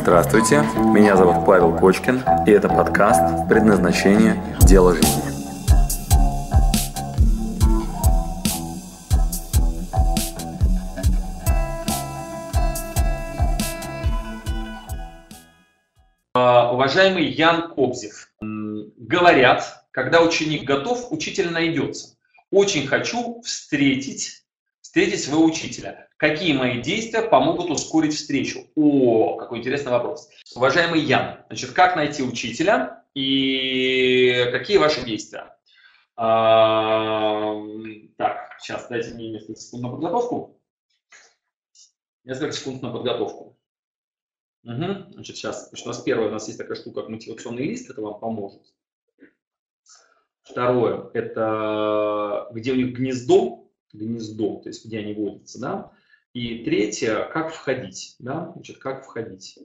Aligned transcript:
Здравствуйте, 0.00 0.62
меня 0.94 1.16
зовут 1.16 1.44
Павел 1.44 1.76
Кочкин, 1.76 2.22
и 2.46 2.50
это 2.52 2.68
подкаст 2.68 3.48
«Предназначение. 3.48 4.40
Дело 4.60 4.94
жизни». 4.94 5.22
А, 16.32 16.72
уважаемый 16.72 17.26
Ян 17.26 17.74
Кобзев, 17.74 18.30
говорят, 18.40 19.84
когда 19.90 20.22
ученик 20.22 20.62
готов, 20.62 21.10
учитель 21.10 21.50
найдется. 21.50 22.16
Очень 22.52 22.86
хочу 22.86 23.42
встретить, 23.42 24.44
встретить 24.80 25.24
своего 25.24 25.44
учителя. 25.44 26.07
Какие 26.18 26.52
мои 26.52 26.82
действия 26.82 27.22
помогут 27.22 27.70
ускорить 27.70 28.12
встречу? 28.12 28.66
О, 28.74 29.36
какой 29.36 29.60
интересный 29.60 29.92
вопрос. 29.92 30.28
Уважаемый 30.56 31.00
Ян, 31.00 31.44
значит, 31.46 31.70
как 31.70 31.94
найти 31.94 32.24
учителя 32.24 33.04
и 33.14 34.48
какие 34.50 34.78
ваши 34.78 35.04
действия? 35.04 35.56
А, 36.16 37.54
так, 38.16 38.56
сейчас 38.58 38.88
дайте 38.88 39.14
мне 39.14 39.30
несколько 39.30 39.60
секунд 39.60 39.84
на 39.84 39.90
подготовку. 39.90 40.60
Несколько 42.24 42.50
секунд 42.50 42.82
на 42.82 42.90
подготовку. 42.90 43.56
Угу. 44.64 45.12
Значит, 45.12 45.36
сейчас, 45.36 45.68
значит, 45.68 45.86
у 45.86 45.90
нас 45.90 46.00
первое, 46.02 46.30
у 46.30 46.32
нас 46.32 46.48
есть 46.48 46.58
такая 46.58 46.76
штука, 46.76 47.02
как 47.02 47.10
мотивационный 47.10 47.62
лист, 47.62 47.88
это 47.90 48.02
вам 48.02 48.18
поможет. 48.18 48.62
Второе, 50.42 51.10
это 51.14 52.48
где 52.50 52.72
у 52.72 52.74
них 52.74 52.96
гнездо, 52.96 53.70
гнездо, 53.92 54.56
то 54.56 54.68
есть 54.68 54.84
где 54.84 54.98
они 54.98 55.14
водятся, 55.14 55.60
да. 55.60 55.92
И 56.38 56.62
третье, 56.62 57.28
как 57.32 57.52
входить, 57.52 58.14
да, 58.20 58.52
значит, 58.54 58.78
как 58.78 59.04
входить, 59.04 59.58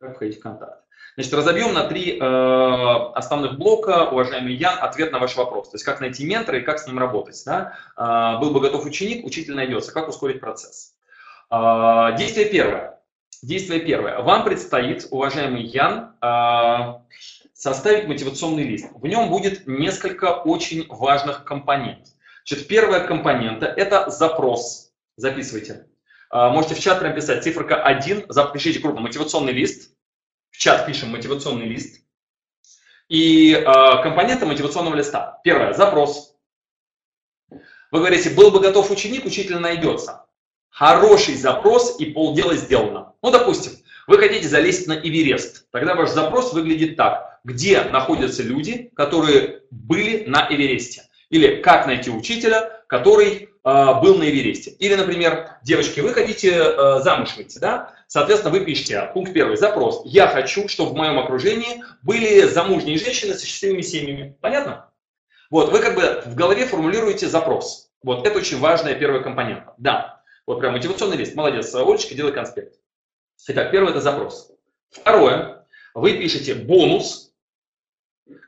как 0.00 0.14
входить 0.14 0.38
в 0.38 0.42
контакт. 0.42 0.82
Значит, 1.14 1.34
разобьем 1.34 1.74
на 1.74 1.84
три 1.88 2.18
э, 2.18 2.18
основных 2.18 3.58
блока, 3.58 4.08
уважаемый 4.08 4.54
Ян, 4.54 4.78
ответ 4.80 5.12
на 5.12 5.18
ваш 5.18 5.36
вопрос. 5.36 5.68
То 5.68 5.74
есть, 5.74 5.84
как 5.84 6.00
найти 6.00 6.24
ментора 6.24 6.58
и 6.58 6.62
как 6.62 6.78
с 6.78 6.86
ним 6.86 6.98
работать. 6.98 7.42
Да? 7.44 7.74
Э, 7.98 8.40
был 8.40 8.50
бы 8.50 8.60
готов 8.60 8.86
ученик, 8.86 9.26
учитель 9.26 9.54
найдется. 9.56 9.92
Как 9.92 10.08
ускорить 10.08 10.40
процесс? 10.40 10.94
Э, 11.50 12.16
действие 12.16 12.48
первое. 12.48 12.98
Действие 13.42 13.80
первое. 13.80 14.22
Вам 14.22 14.44
предстоит, 14.44 15.06
уважаемый 15.10 15.64
Ян, 15.64 16.14
э, 16.22 16.94
составить 17.52 18.08
мотивационный 18.08 18.64
лист. 18.64 18.90
В 18.94 19.06
нем 19.06 19.28
будет 19.28 19.66
несколько 19.66 20.32
очень 20.32 20.86
важных 20.88 21.44
компонентов. 21.44 22.08
Значит, 22.46 22.68
первая 22.68 23.06
компонента– 23.06 23.66
это 23.76 24.08
запрос. 24.08 24.94
Записывайте. 25.16 25.84
А, 26.30 26.50
можете 26.50 26.74
в 26.74 26.80
чат 26.80 27.00
прям 27.00 27.14
писать 27.14 27.42
циферка 27.42 27.82
1, 27.82 28.26
запишите 28.28 28.80
крупно 28.80 29.00
мотивационный 29.00 29.52
лист. 29.52 29.92
В 30.50 30.58
чат 30.58 30.86
пишем 30.86 31.10
мотивационный 31.10 31.66
лист. 31.66 32.02
И 33.08 33.52
э, 33.52 33.62
компоненты 34.02 34.46
мотивационного 34.46 34.96
листа. 34.96 35.40
Первое– 35.44 35.72
запрос. 35.74 36.34
Вы 37.92 37.98
говорите, 38.00 38.30
был 38.30 38.50
бы 38.50 38.60
готов 38.60 38.90
ученик, 38.90 39.24
учитель 39.24 39.58
найдется. 39.58 40.26
Хороший 40.70 41.36
запрос 41.36 42.00
и 42.00 42.06
полдела 42.06 42.56
сделано. 42.56 43.14
Ну, 43.22 43.30
допустим, 43.30 43.72
вы 44.08 44.18
хотите 44.18 44.48
залезть 44.48 44.88
на 44.88 44.94
Эверест. 44.94 45.70
Тогда 45.70 45.94
ваш 45.94 46.10
запрос 46.10 46.52
выглядит 46.52 46.96
так 46.96 47.36
где 47.46 47.82
находятся 47.82 48.42
люди, 48.42 48.90
которые 48.96 49.62
были 49.70 50.24
на 50.26 50.48
Эвересте. 50.50 51.04
Или 51.30 51.62
как 51.62 51.86
найти 51.86 52.10
учителя, 52.10 52.82
который 52.88 53.50
был 53.66 54.16
на 54.18 54.30
Эвересте. 54.30 54.70
Или, 54.70 54.94
например, 54.94 55.50
девочки, 55.64 55.98
вы 55.98 56.14
хотите 56.14 56.52
э, 56.52 57.00
замуж 57.00 57.36
выйти, 57.36 57.58
да? 57.58 57.94
Соответственно, 58.06 58.56
вы 58.56 58.64
пишете, 58.64 59.10
пункт 59.12 59.32
первый, 59.32 59.56
запрос. 59.56 60.02
Я 60.04 60.28
хочу, 60.28 60.68
чтобы 60.68 60.92
в 60.92 60.94
моем 60.94 61.18
окружении 61.18 61.82
были 62.02 62.42
замужние 62.42 62.96
женщины 62.96 63.34
со 63.34 63.44
счастливыми 63.44 63.80
семьями. 63.80 64.36
Понятно? 64.40 64.92
Вот, 65.50 65.72
вы 65.72 65.80
как 65.80 65.96
бы 65.96 66.22
в 66.26 66.36
голове 66.36 66.66
формулируете 66.66 67.26
запрос. 67.26 67.90
Вот, 68.04 68.24
это 68.24 68.38
очень 68.38 68.60
важная 68.60 68.94
первая 68.94 69.20
компонента. 69.20 69.74
Да, 69.78 70.22
вот 70.46 70.60
прям 70.60 70.72
мотивационный 70.74 71.16
лист. 71.16 71.34
Молодец, 71.34 71.74
Олечка, 71.74 72.14
делай 72.14 72.32
конспект. 72.32 72.78
Итак, 73.48 73.72
первое– 73.72 73.90
это 73.92 74.00
запрос. 74.00 74.52
Второе, 74.90 75.66
вы 75.92 76.12
пишете 76.12 76.54
бонус, 76.54 77.32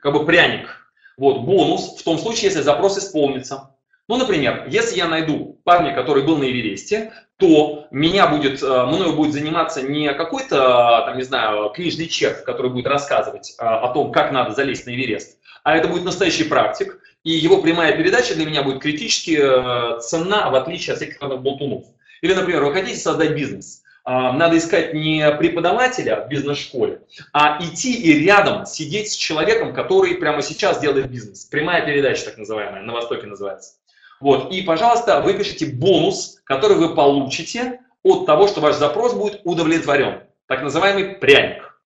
как 0.01 0.13
бы 0.13 0.25
пряник. 0.25 0.93
Вот, 1.17 1.41
бонус 1.41 1.97
в 1.99 2.03
том 2.03 2.17
случае, 2.17 2.45
если 2.45 2.61
запрос 2.61 2.97
исполнится. 2.97 3.75
Ну, 4.09 4.17
например, 4.17 4.65
если 4.67 4.97
я 4.97 5.07
найду 5.07 5.61
парня, 5.63 5.93
который 5.93 6.23
был 6.23 6.37
на 6.37 6.45
Эвересте, 6.45 7.13
то 7.37 7.85
меня 7.91 8.25
будет, 8.25 8.63
э, 8.63 8.85
мною 8.85 9.13
будет 9.13 9.33
заниматься 9.33 9.83
не 9.83 10.11
какой-то, 10.15 11.03
там, 11.05 11.15
не 11.15 11.21
знаю, 11.21 11.69
книжный 11.69 12.07
червь, 12.07 12.43
который 12.43 12.71
будет 12.71 12.87
рассказывать 12.87 13.55
э, 13.59 13.63
о 13.63 13.87
том, 13.89 14.11
как 14.11 14.31
надо 14.31 14.55
залезть 14.55 14.87
на 14.87 14.95
Эверест, 14.95 15.37
а 15.63 15.77
это 15.77 15.87
будет 15.87 16.05
настоящий 16.05 16.45
практик, 16.45 16.99
и 17.23 17.29
его 17.29 17.61
прямая 17.61 17.95
передача 17.95 18.33
для 18.33 18.47
меня 18.47 18.63
будет 18.63 18.81
критически 18.81 19.37
э, 19.39 19.99
ценна, 19.99 20.49
в 20.49 20.55
отличие 20.55 20.93
от 20.93 21.01
всяких 21.01 21.19
болтунов. 21.19 21.85
Или, 22.21 22.33
например, 22.33 22.63
вы 22.63 22.73
хотите 22.73 22.97
создать 22.97 23.35
бизнес, 23.35 23.83
надо 24.05 24.57
искать 24.57 24.93
не 24.95 25.29
преподавателя 25.37 26.25
в 26.25 26.29
бизнес-школе, 26.29 27.01
а 27.31 27.59
идти 27.61 27.93
и 27.93 28.25
рядом 28.25 28.65
сидеть 28.65 29.11
с 29.11 29.15
человеком, 29.15 29.71
который 29.71 30.15
прямо 30.15 30.41
сейчас 30.41 30.79
делает 30.79 31.11
бизнес. 31.11 31.45
Прямая 31.45 31.85
передача, 31.85 32.25
так 32.25 32.37
называемая, 32.37 32.81
на 32.81 32.93
Востоке 32.93 33.27
называется. 33.27 33.78
Вот. 34.19 34.51
И, 34.51 34.61
пожалуйста, 34.61 35.21
выпишите 35.21 35.67
бонус, 35.67 36.41
который 36.43 36.77
вы 36.77 36.95
получите 36.95 37.81
от 38.03 38.25
того, 38.25 38.47
что 38.47 38.61
ваш 38.61 38.75
запрос 38.75 39.13
будет 39.13 39.41
удовлетворен. 39.43 40.23
Так 40.47 40.61
называемый 40.61 41.15
пряник. 41.15 41.81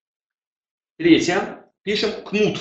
Третье. 0.98 1.66
Пишем 1.84 2.12
кнут. 2.24 2.60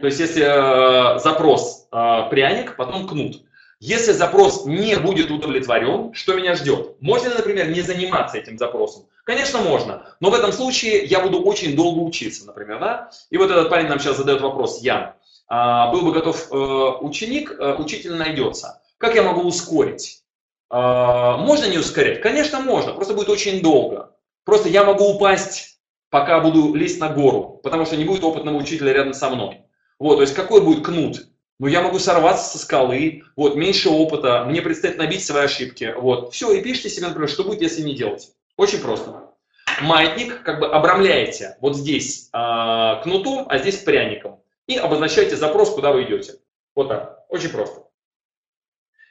То 0.00 0.06
есть, 0.06 0.18
если 0.18 0.42
э, 0.42 1.18
запрос 1.18 1.86
э, 1.92 2.22
пряник, 2.30 2.76
потом 2.76 3.06
кнут. 3.06 3.44
Если 3.78 4.12
запрос 4.12 4.64
не 4.66 4.96
будет 4.96 5.30
удовлетворен, 5.30 6.12
что 6.14 6.34
меня 6.34 6.54
ждет? 6.54 7.00
Можно 7.00 7.34
например, 7.34 7.70
не 7.70 7.82
заниматься 7.82 8.38
этим 8.38 8.58
запросом? 8.58 9.06
Конечно, 9.24 9.60
можно, 9.60 10.14
но 10.20 10.30
в 10.30 10.34
этом 10.34 10.52
случае 10.52 11.04
я 11.04 11.20
буду 11.20 11.42
очень 11.42 11.76
долго 11.76 12.00
учиться, 12.00 12.46
например, 12.46 12.80
да? 12.80 13.10
И 13.30 13.36
вот 13.36 13.50
этот 13.50 13.68
парень 13.68 13.88
нам 13.88 13.98
сейчас 14.00 14.16
задает 14.16 14.40
вопрос, 14.40 14.82
Ян, 14.82 15.12
а, 15.48 15.90
был 15.92 16.02
бы 16.02 16.12
готов 16.12 16.50
э, 16.50 16.54
ученик, 17.00 17.54
э, 17.58 17.74
учитель 17.74 18.14
найдется. 18.14 18.82
Как 18.98 19.14
я 19.14 19.22
могу 19.22 19.42
ускорить? 19.42 20.22
А, 20.70 21.36
можно 21.36 21.66
не 21.66 21.78
ускорять? 21.78 22.22
Конечно, 22.22 22.60
можно, 22.60 22.92
просто 22.92 23.14
будет 23.14 23.28
очень 23.28 23.62
долго. 23.62 24.14
Просто 24.44 24.68
я 24.68 24.84
могу 24.84 25.04
упасть, 25.14 25.78
пока 26.08 26.40
буду 26.40 26.74
лезть 26.74 27.00
на 27.00 27.08
гору, 27.08 27.60
потому 27.62 27.86
что 27.86 27.96
не 27.96 28.04
будет 28.04 28.24
опытного 28.24 28.56
учителя 28.56 28.92
рядом 28.92 29.14
со 29.14 29.30
мной. 29.30 29.62
Вот, 29.98 30.16
то 30.16 30.22
есть 30.22 30.34
какой 30.34 30.62
будет 30.62 30.84
кнут? 30.84 31.26
ну 31.60 31.66
я 31.66 31.82
могу 31.82 31.98
сорваться 31.98 32.50
со 32.50 32.58
скалы, 32.58 33.22
вот, 33.36 33.54
меньше 33.54 33.90
опыта, 33.90 34.44
мне 34.46 34.62
предстоит 34.62 34.96
набить 34.96 35.22
свои 35.22 35.44
ошибки, 35.44 35.94
вот. 35.96 36.32
Все, 36.32 36.52
и 36.52 36.62
пишите 36.62 36.88
себе, 36.88 37.08
например, 37.08 37.28
что 37.28 37.44
будет, 37.44 37.60
если 37.60 37.82
не 37.82 37.94
делать. 37.94 38.32
Очень 38.56 38.80
просто. 38.80 39.30
Маятник 39.80 40.42
как 40.42 40.60
бы 40.60 40.66
обрамляете 40.66 41.56
вот 41.60 41.76
здесь 41.76 42.28
э, 42.32 43.02
кнутом, 43.02 43.46
а 43.48 43.58
здесь 43.58 43.78
пряником. 43.78 44.42
И 44.66 44.76
обозначаете 44.76 45.36
запрос, 45.36 45.74
куда 45.74 45.92
вы 45.92 46.04
идете. 46.04 46.34
Вот 46.74 46.88
так. 46.88 47.24
Очень 47.28 47.50
просто. 47.50 47.84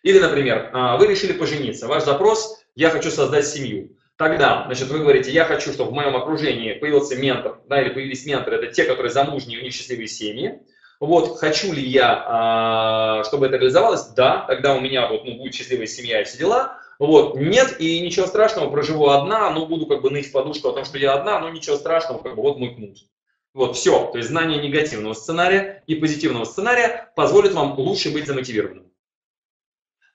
Или, 0.04 0.20
например, 0.20 0.72
э, 0.74 0.98
вы 0.98 1.08
решили 1.08 1.34
пожениться. 1.34 1.88
Ваш 1.88 2.04
запрос– 2.04 2.64
я 2.76 2.90
хочу 2.90 3.12
создать 3.12 3.46
семью. 3.46 3.98
Тогда, 4.16 4.64
значит, 4.66 4.88
вы 4.90 5.00
говорите, 5.00 5.32
я 5.32 5.46
хочу, 5.46 5.74
чтобы 5.74 5.92
в 5.92 5.94
моем 5.94 6.16
окружении 6.16 6.74
появился 6.74 7.16
ментор, 7.16 7.62
да, 7.68 7.82
или 7.82 7.90
появились 7.90 8.26
менторы, 8.26 8.58
это 8.58 8.68
те, 8.68 8.84
которые 8.84 9.12
замужние, 9.12 9.60
у 9.60 9.64
них 9.64 9.74
счастливые 9.74 10.08
семьи. 10.08 10.62
Вот, 11.00 11.38
хочу 11.38 11.72
ли 11.72 11.82
я, 11.82 12.24
а, 12.26 13.24
чтобы 13.24 13.48
это 13.48 13.56
реализовалось? 13.56 14.08
Да, 14.10 14.46
тогда 14.48 14.76
у 14.76 14.82
меня 14.82 15.08
вот, 15.08 15.24
ну, 15.24 15.36
будет 15.36 15.56
счастливая 15.56 15.88
семья 15.88 16.22
и 16.22 16.26
все 16.26 16.38
дела. 16.38 16.80
Вот, 17.00 17.36
нет, 17.36 17.80
и 17.80 18.02
ничего 18.02 18.28
страшного, 18.28 18.70
проживу 18.70 19.08
одна, 19.08 19.50
но 19.52 19.66
буду 19.66 19.88
как 19.88 20.02
бы 20.02 20.12
ныть 20.12 20.28
в 20.28 20.32
подушку 20.32 20.70
о 20.70 20.74
том, 20.74 20.86
что 20.86 20.98
я 20.98 21.14
одна, 21.14 21.40
но 21.40 21.50
ничего 21.50 21.78
страшного, 21.78 22.22
как 22.22 22.36
бы 22.36 22.42
вот 22.42 22.60
мой 22.60 22.76
кнут. 22.76 22.98
Вот, 23.54 23.78
все. 23.78 24.12
То 24.12 24.18
есть 24.18 24.30
знание 24.30 24.62
негативного 24.62 25.14
сценария 25.14 25.84
и 25.88 25.96
позитивного 25.96 26.44
сценария 26.44 27.12
позволит 27.16 27.54
вам 27.54 27.80
лучше 27.80 28.12
быть 28.12 28.28
замотивированным. 28.28 28.92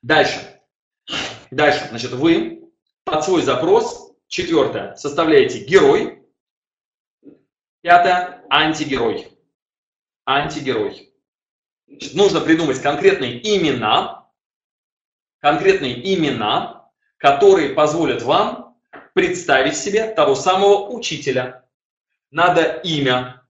Дальше. 0.03 0.61
Дальше. 1.51 1.87
Значит, 1.89 2.13
вы 2.13 2.71
под 3.05 3.25
свой 3.25 3.43
запрос, 3.43 4.13
четвертое, 4.29 4.95
составляете 4.97 5.65
герой, 5.65 6.23
пятое, 7.81 8.45
антигерой 8.51 9.35
антигерой. 10.27 11.13
Значит, 11.87 12.15
нужно 12.15 12.41
придумать 12.41 12.81
конкретные 12.81 13.39
имена, 13.57 14.24
конкретные 15.45 16.15
имена, 16.15 16.89
которые 17.19 17.75
позволят 17.75 18.23
вам 18.23 18.79
представить 19.13 19.77
себе 19.77 20.07
того 20.07 20.35
самого 20.35 20.89
учителя. 20.89 21.65
Надо 22.31 22.63
имя. 22.83 23.43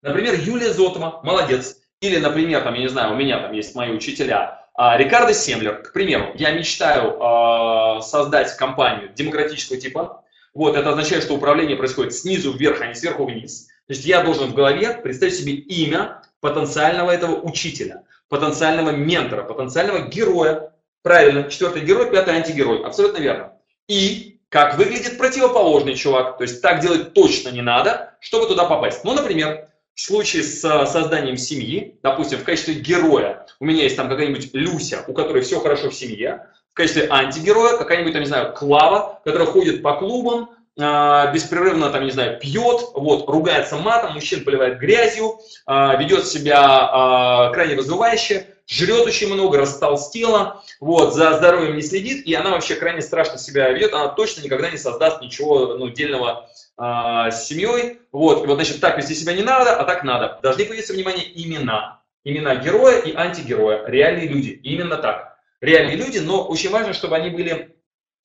Например, 0.00 0.36
Юлия 0.38 0.72
Зотова, 0.72 1.22
молодец. 1.24 1.78
Или, 2.00 2.18
например, 2.18 2.62
там, 2.62 2.74
я 2.74 2.82
не 2.82 2.88
знаю, 2.88 3.14
у 3.14 3.16
меня 3.16 3.40
там 3.40 3.52
есть 3.52 3.74
мои 3.74 3.90
учителя, 3.90 4.64
а, 4.74 4.96
Рикардо 4.96 5.34
Семлер, 5.34 5.82
к 5.82 5.92
примеру, 5.92 6.30
я 6.36 6.52
мечтаю 6.52 7.18
э, 7.18 8.02
создать 8.02 8.56
компанию 8.56 9.10
демократического 9.12 9.76
типа, 9.76 10.22
Вот, 10.54 10.76
это 10.76 10.90
означает, 10.90 11.24
что 11.24 11.34
управление 11.34 11.76
происходит 11.76 12.14
снизу 12.14 12.52
вверх, 12.52 12.80
а 12.80 12.86
не 12.86 12.94
сверху 12.94 13.26
вниз. 13.26 13.66
То 13.88 13.94
есть 13.94 14.04
я 14.04 14.22
должен 14.22 14.50
в 14.50 14.54
голове 14.54 14.94
представить 15.02 15.34
себе 15.34 15.54
имя 15.54 16.22
потенциального 16.40 17.10
этого 17.10 17.40
учителя, 17.40 18.04
потенциального 18.28 18.90
ментора, 18.90 19.42
потенциального 19.42 20.06
героя. 20.06 20.72
Правильно, 21.02 21.50
четвертый 21.50 21.82
герой, 21.82 22.10
пятый 22.10 22.34
антигерой. 22.34 22.82
Абсолютно 22.82 23.18
верно. 23.18 23.52
И 23.88 24.40
как 24.50 24.76
выглядит 24.76 25.16
противоположный 25.16 25.94
чувак. 25.94 26.36
То 26.36 26.42
есть 26.42 26.60
так 26.60 26.80
делать 26.80 27.14
точно 27.14 27.50
не 27.50 27.62
надо, 27.62 28.14
чтобы 28.20 28.46
туда 28.46 28.64
попасть. 28.64 29.04
Ну, 29.04 29.14
например, 29.14 29.68
в 29.94 30.00
случае 30.00 30.42
с 30.42 30.60
созданием 30.86 31.36
семьи, 31.36 31.98
допустим, 32.02 32.38
в 32.38 32.44
качестве 32.44 32.74
героя 32.74 33.46
у 33.60 33.64
меня 33.64 33.84
есть 33.84 33.96
там 33.96 34.08
какая-нибудь 34.08 34.50
Люся, 34.52 35.04
у 35.06 35.12
которой 35.12 35.42
все 35.42 35.60
хорошо 35.60 35.90
в 35.90 35.94
семье, 35.94 36.46
в 36.72 36.74
качестве 36.74 37.08
антигероя 37.10 37.76
какая-нибудь, 37.76 38.12
там, 38.12 38.22
не 38.22 38.28
знаю, 38.28 38.52
Клава, 38.54 39.20
которая 39.24 39.46
ходит 39.46 39.82
по 39.82 39.94
клубам, 39.96 40.50
э, 40.78 41.32
беспрерывно, 41.32 41.90
там, 41.90 42.04
не 42.04 42.10
знаю, 42.10 42.38
пьет, 42.40 42.80
вот, 42.94 43.28
ругается 43.28 43.76
матом, 43.76 44.14
мужчин 44.14 44.44
поливает 44.44 44.78
грязью, 44.78 45.38
э, 45.66 45.98
ведет 45.98 46.26
себя 46.26 47.50
э, 47.50 47.54
крайне 47.54 47.76
вызывающе, 47.76 48.46
жрет 48.70 49.06
очень 49.06 49.32
много, 49.32 49.58
растолстела, 49.58 50.62
вот, 50.78 51.14
за 51.14 51.34
здоровьем 51.34 51.76
не 51.76 51.82
следит, 51.82 52.24
и 52.24 52.32
она 52.34 52.50
вообще 52.50 52.76
крайне 52.76 53.02
страшно 53.02 53.36
себя 53.36 53.70
ведет, 53.70 53.92
она 53.92 54.08
точно 54.08 54.42
никогда 54.42 54.70
не 54.70 54.78
создаст 54.78 55.20
ничего 55.20 55.74
ну, 55.74 55.90
дельного 55.90 56.48
э, 56.78 57.30
с 57.30 57.46
семьей, 57.46 57.98
вот, 58.12 58.44
и 58.44 58.46
вот, 58.46 58.54
значит, 58.54 58.80
так 58.80 58.96
вести 58.96 59.14
себя 59.14 59.34
не 59.34 59.42
надо, 59.42 59.76
а 59.76 59.84
так 59.84 60.04
надо. 60.04 60.38
Должны 60.42 60.64
появиться, 60.64 60.92
внимание, 60.92 61.26
имена, 61.34 62.00
имена 62.24 62.54
героя 62.56 63.00
и 63.00 63.14
антигероя, 63.14 63.84
реальные 63.86 64.28
люди, 64.28 64.50
именно 64.62 64.96
так, 64.96 65.36
реальные 65.60 65.96
люди, 65.96 66.18
но 66.18 66.46
очень 66.46 66.70
важно, 66.70 66.92
чтобы 66.92 67.16
они 67.16 67.30
были 67.30 67.76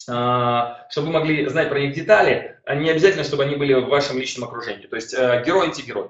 а, 0.08 0.86
чтобы 0.90 1.08
вы 1.08 1.14
могли 1.14 1.48
знать 1.48 1.70
про 1.70 1.80
них 1.80 1.94
детали, 1.94 2.60
а 2.66 2.76
не 2.76 2.90
обязательно, 2.90 3.24
чтобы 3.24 3.44
они 3.44 3.56
были 3.56 3.74
в 3.74 3.88
вашем 3.88 4.20
личном 4.20 4.48
окружении. 4.48 4.86
То 4.86 4.98
есть 4.98 5.14
э, 5.14 5.44
герой, 5.46 5.68
антигерой. 5.68 6.10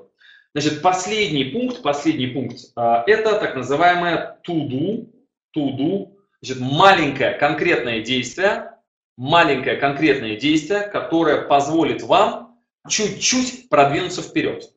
Значит, 0.55 0.81
последний 0.81 1.43
пункт, 1.43 1.81
последний 1.81 2.27
пункт, 2.27 2.59
а, 2.77 3.03
это 3.07 3.37
так 3.39 3.55
называемое 3.57 4.39
to-do, 4.47 5.09
to-do, 5.53 6.13
значит, 6.41 6.61
маленькое 6.61 7.31
конкретное 7.31 7.99
действие, 7.99 8.71
маленькое 9.17 9.75
конкретное 9.75 10.37
действие, 10.37 10.87
которое 10.87 11.41
позволит 11.41 12.03
вам 12.03 12.57
чуть-чуть 12.87 13.67
продвинуться 13.67 14.21
вперед. 14.21 14.71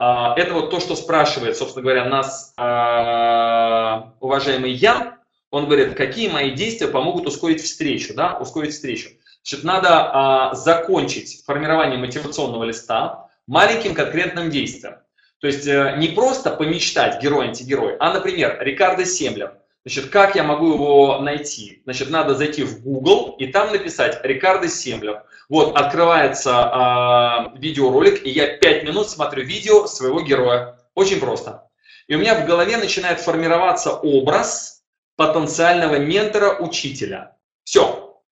А, 0.00 0.34
это 0.36 0.54
вот 0.54 0.70
то, 0.70 0.80
что 0.80 0.96
спрашивает, 0.96 1.56
собственно 1.56 1.84
говоря, 1.84 2.06
нас 2.06 2.52
а, 2.56 4.14
уважаемый 4.18 4.72
Ян. 4.72 5.14
Он 5.52 5.66
говорит, 5.66 5.94
какие 5.94 6.30
мои 6.30 6.50
действия 6.50 6.88
помогут 6.88 7.28
ускорить 7.28 7.62
встречу, 7.62 8.12
да, 8.14 8.38
ускорить 8.38 8.72
встречу. 8.72 9.10
Значит, 9.44 9.64
надо 9.64 10.50
закончить 10.54 11.44
формирование 11.44 11.98
мотивационного 11.98 12.64
листа 12.64 13.28
маленьким 13.46 13.94
конкретным 13.94 14.50
действием. 14.50 14.96
То 15.42 15.48
есть 15.48 15.66
э, 15.66 15.96
не 15.98 16.06
просто 16.06 16.52
помечтать 16.52 17.20
герой-антигерой, 17.20 17.96
а, 17.98 18.12
например, 18.14 18.58
Рикардо 18.60 19.04
Семлер. 19.04 19.58
Значит, 19.84 20.10
как 20.10 20.36
я 20.36 20.44
могу 20.44 20.74
его 20.74 21.18
найти? 21.18 21.82
Значит, 21.82 22.10
надо 22.10 22.36
зайти 22.36 22.62
в 22.62 22.80
Google 22.80 23.34
и 23.40 23.48
там 23.48 23.72
написать 23.72 24.20
Рикардо 24.22 24.68
Семлер. 24.68 25.24
Вот, 25.48 25.76
открывается 25.76 26.52
э, 26.52 27.58
видеоролик, 27.58 28.24
и 28.24 28.30
я 28.30 28.56
5 28.56 28.84
минут 28.84 29.10
смотрю 29.10 29.42
видео 29.42 29.88
своего 29.88 30.20
героя. 30.20 30.78
Очень 30.94 31.18
просто. 31.18 31.68
И 32.06 32.14
у 32.14 32.18
меня 32.18 32.36
в 32.36 32.46
голове 32.46 32.76
начинает 32.76 33.18
формироваться 33.18 33.94
образ 33.94 34.84
потенциального 35.16 35.96
ментора-учителя. 35.96 37.36
Все. 37.64 38.22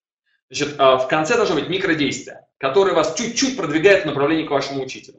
Значит, 0.48 0.78
э, 0.78 0.94
в 0.94 1.08
конце 1.08 1.34
должно 1.34 1.56
быть 1.56 1.68
микродействие, 1.68 2.46
которое 2.58 2.94
вас 2.94 3.16
чуть-чуть 3.16 3.56
продвигает 3.56 4.04
в 4.04 4.06
направлении 4.06 4.46
к 4.46 4.50
вашему 4.52 4.84
учителю. 4.84 5.18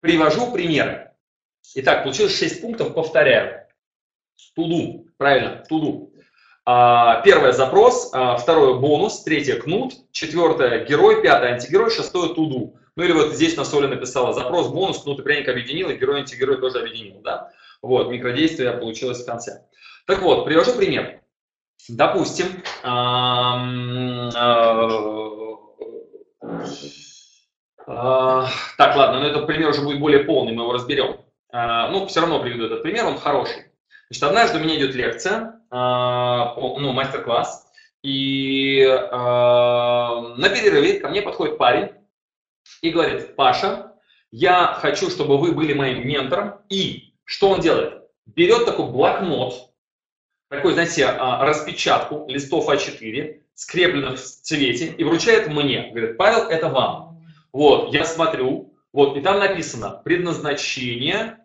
Привожу 0.00 0.52
примеры. 0.52 1.11
Итак, 1.74 2.02
получилось 2.02 2.36
6 2.38 2.60
пунктов, 2.60 2.94
повторяю. 2.94 3.66
Туду, 4.54 5.06
правильно, 5.16 5.64
туду. 5.68 6.12
А, 6.64 7.20
первое 7.22 7.52
запрос, 7.52 8.10
а, 8.12 8.36
второе 8.36 8.74
бонус, 8.74 9.22
третье 9.22 9.56
кнут, 9.56 9.94
четвертое 10.12 10.84
герой, 10.84 11.22
пятое 11.22 11.54
антигерой, 11.54 11.90
шестое 11.90 12.34
туду. 12.34 12.76
Ну 12.94 13.02
или 13.04 13.12
вот 13.12 13.34
здесь 13.34 13.56
на 13.56 13.64
соли 13.64 13.86
написала 13.86 14.32
запрос, 14.32 14.68
бонус, 14.68 15.02
кнут 15.02 15.20
и 15.20 15.22
пряник 15.22 15.48
объединил, 15.48 15.90
и 15.90 15.96
герой, 15.96 16.20
антигерой 16.20 16.60
тоже 16.60 16.78
объединил, 16.80 17.20
да? 17.22 17.50
Вот, 17.80 18.10
микродействие 18.10 18.72
получилось 18.72 19.22
в 19.22 19.26
конце. 19.26 19.64
Так 20.06 20.22
вот, 20.22 20.44
привожу 20.44 20.76
пример. 20.76 21.20
Допустим, 21.88 22.46
а, 27.86 28.46
так, 28.78 28.96
ладно, 28.96 29.20
но 29.20 29.26
этот 29.26 29.46
пример 29.46 29.70
уже 29.70 29.82
будет 29.82 29.98
более 29.98 30.22
полный, 30.24 30.52
мы 30.52 30.62
его 30.62 30.72
разберем. 30.72 31.16
А, 31.52 31.90
ну, 31.90 32.06
все 32.06 32.20
равно 32.20 32.40
приведу 32.40 32.64
этот 32.64 32.82
пример, 32.82 33.06
он 33.06 33.18
хороший. 33.18 33.66
Значит, 34.08 34.22
однажды 34.24 34.58
у 34.58 34.62
меня 34.62 34.76
идет 34.76 34.94
лекция, 34.94 35.60
а, 35.70 36.54
ну, 36.56 36.92
мастер-класс, 36.92 37.70
и 38.02 38.82
а, 38.84 40.34
на 40.36 40.48
перерыве 40.48 40.98
ко 40.98 41.10
мне 41.10 41.20
подходит 41.20 41.58
парень 41.58 41.90
и 42.80 42.90
говорит, 42.90 43.36
Паша, 43.36 43.92
я 44.30 44.78
хочу, 44.80 45.10
чтобы 45.10 45.36
вы 45.36 45.52
были 45.52 45.74
моим 45.74 46.08
ментором, 46.08 46.54
и 46.70 47.14
что 47.24 47.50
он 47.50 47.60
делает? 47.60 48.02
Берет 48.24 48.64
такой 48.64 48.86
блокнот, 48.86 49.74
такой, 50.48 50.72
знаете, 50.72 51.06
распечатку 51.06 52.26
листов 52.28 52.70
А4, 52.70 53.40
скрепленных 53.54 54.18
в 54.18 54.22
цвете, 54.22 54.86
и 54.86 55.04
вручает 55.04 55.48
мне. 55.48 55.90
Говорит, 55.90 56.16
Павел, 56.16 56.48
это 56.48 56.68
вам. 56.68 57.22
Вот, 57.52 57.92
я 57.92 58.06
смотрю, 58.06 58.74
вот, 58.92 59.16
и 59.16 59.20
там 59.20 59.38
написано 59.38 60.00
предназначение, 60.04 61.38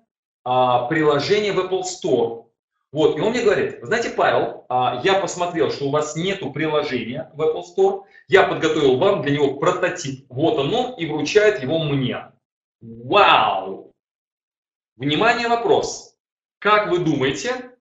а, 0.50 0.88
приложение 0.88 1.52
в 1.52 1.60
Apple 1.60 1.82
Store. 1.82 2.46
Вот, 2.94 3.18
и 3.18 3.22
он 3.22 3.32
мне 3.32 3.42
говорит, 3.42 3.80
знаете, 3.82 4.12
Павел, 4.12 4.66
а, 4.70 5.02
я 5.04 5.20
посмотрел, 5.20 5.72
что 5.72 5.88
у 5.88 5.90
вас 5.90 6.16
нету 6.16 6.54
приложения 6.54 7.30
в 7.34 7.42
Apple 7.42 7.64
Store, 7.64 8.04
я 8.30 8.44
подготовил 8.44 8.96
вам 8.98 9.24
для 9.24 9.34
него 9.34 9.56
прототип. 9.56 10.26
Вот 10.30 10.58
он, 10.58 10.74
он 10.74 10.94
и 10.94 11.06
вручает 11.06 11.62
его 11.62 11.80
мне. 11.80 12.32
Вау! 12.80 13.92
Внимание, 14.96 15.50
вопрос. 15.50 16.16
Как 16.60 16.92
вы 16.92 17.00
думаете, 17.00 17.72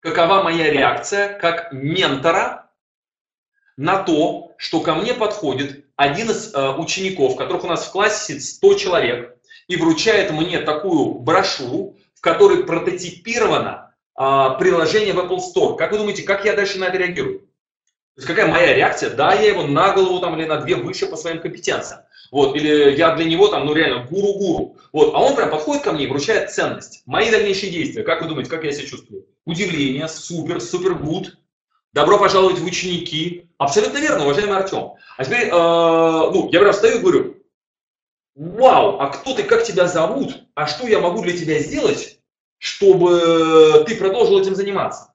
какова 0.00 0.42
моя 0.42 0.70
реакция 0.70 1.38
как 1.38 1.72
ментора 1.72 2.70
на 3.76 4.02
то, 4.02 4.54
что 4.56 4.80
ко 4.80 4.94
мне 4.94 5.12
подходит 5.12 5.84
один 5.96 6.30
из 6.30 6.54
э, 6.54 6.70
учеников, 6.70 7.36
которых 7.36 7.64
у 7.64 7.68
нас 7.68 7.86
в 7.86 7.92
классе 7.92 8.32
сидит 8.32 8.44
100 8.44 8.74
человек, 8.76 9.39
и 9.70 9.76
вручает 9.76 10.32
мне 10.32 10.58
такую 10.58 11.14
брошюру, 11.20 11.96
в 12.14 12.20
которой 12.20 12.64
прототипировано 12.64 13.94
а, 14.16 14.50
приложение 14.54 15.14
в 15.14 15.20
Apple 15.20 15.38
Store. 15.38 15.76
Как 15.76 15.92
вы 15.92 15.98
думаете, 15.98 16.24
как 16.24 16.44
я 16.44 16.54
дальше 16.54 16.80
на 16.80 16.86
это 16.86 16.98
реагирую? 16.98 17.38
То 17.38 17.46
есть 18.16 18.26
какая 18.26 18.48
моя 18.48 18.74
реакция? 18.74 19.10
Да, 19.10 19.32
я 19.32 19.48
его 19.50 19.62
на 19.62 19.94
голову 19.94 20.18
там 20.18 20.36
или 20.36 20.44
на 20.44 20.56
две 20.56 20.74
выше 20.74 21.06
по 21.06 21.16
своим 21.16 21.40
компетенциям. 21.40 22.00
Вот, 22.32 22.56
или 22.56 22.96
я 22.96 23.14
для 23.14 23.24
него 23.26 23.46
там, 23.46 23.64
ну 23.64 23.72
реально, 23.72 24.06
гуру-гуру. 24.10 24.76
Вот, 24.92 25.14
а 25.14 25.18
он 25.18 25.36
прям 25.36 25.50
подходит 25.50 25.84
ко 25.84 25.92
мне 25.92 26.06
и 26.06 26.08
вручает 26.08 26.50
ценность. 26.50 27.04
Мои 27.06 27.30
дальнейшие 27.30 27.70
действия, 27.70 28.02
как 28.02 28.22
вы 28.22 28.28
думаете, 28.28 28.50
как 28.50 28.64
я 28.64 28.72
себя 28.72 28.88
чувствую? 28.88 29.26
Удивление, 29.46 30.08
супер, 30.08 30.60
супер 30.60 30.94
гуд. 30.94 31.38
Добро 31.92 32.18
пожаловать 32.18 32.58
в 32.58 32.64
ученики. 32.64 33.48
Абсолютно 33.56 33.98
верно, 33.98 34.24
уважаемый 34.24 34.56
Артем. 34.56 34.94
А 35.16 35.24
теперь, 35.24 35.46
э, 35.46 35.50
ну, 35.52 36.48
я 36.50 36.58
прям 36.58 36.72
стою 36.72 36.98
и 36.98 37.00
говорю, 37.00 37.39
вау, 38.34 39.00
а 39.00 39.08
кто 39.08 39.34
ты, 39.34 39.42
как 39.42 39.64
тебя 39.64 39.86
зовут, 39.86 40.44
а 40.54 40.66
что 40.66 40.86
я 40.86 41.00
могу 41.00 41.22
для 41.22 41.36
тебя 41.36 41.58
сделать, 41.60 42.20
чтобы 42.58 43.84
ты 43.86 43.96
продолжил 43.96 44.40
этим 44.40 44.54
заниматься. 44.54 45.14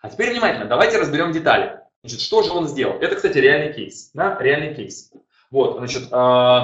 А 0.00 0.08
теперь 0.10 0.30
внимательно, 0.30 0.66
давайте 0.66 0.98
разберем 0.98 1.32
детали. 1.32 1.80
Значит, 2.02 2.20
что 2.20 2.42
же 2.42 2.52
он 2.52 2.68
сделал? 2.68 2.98
Это, 3.00 3.16
кстати, 3.16 3.38
реальный 3.38 3.72
кейс. 3.72 4.10
Да? 4.14 4.38
Реальный 4.40 4.74
кейс. 4.74 5.10
Вот, 5.50 5.78
значит, 5.78 6.08
э, 6.12 6.60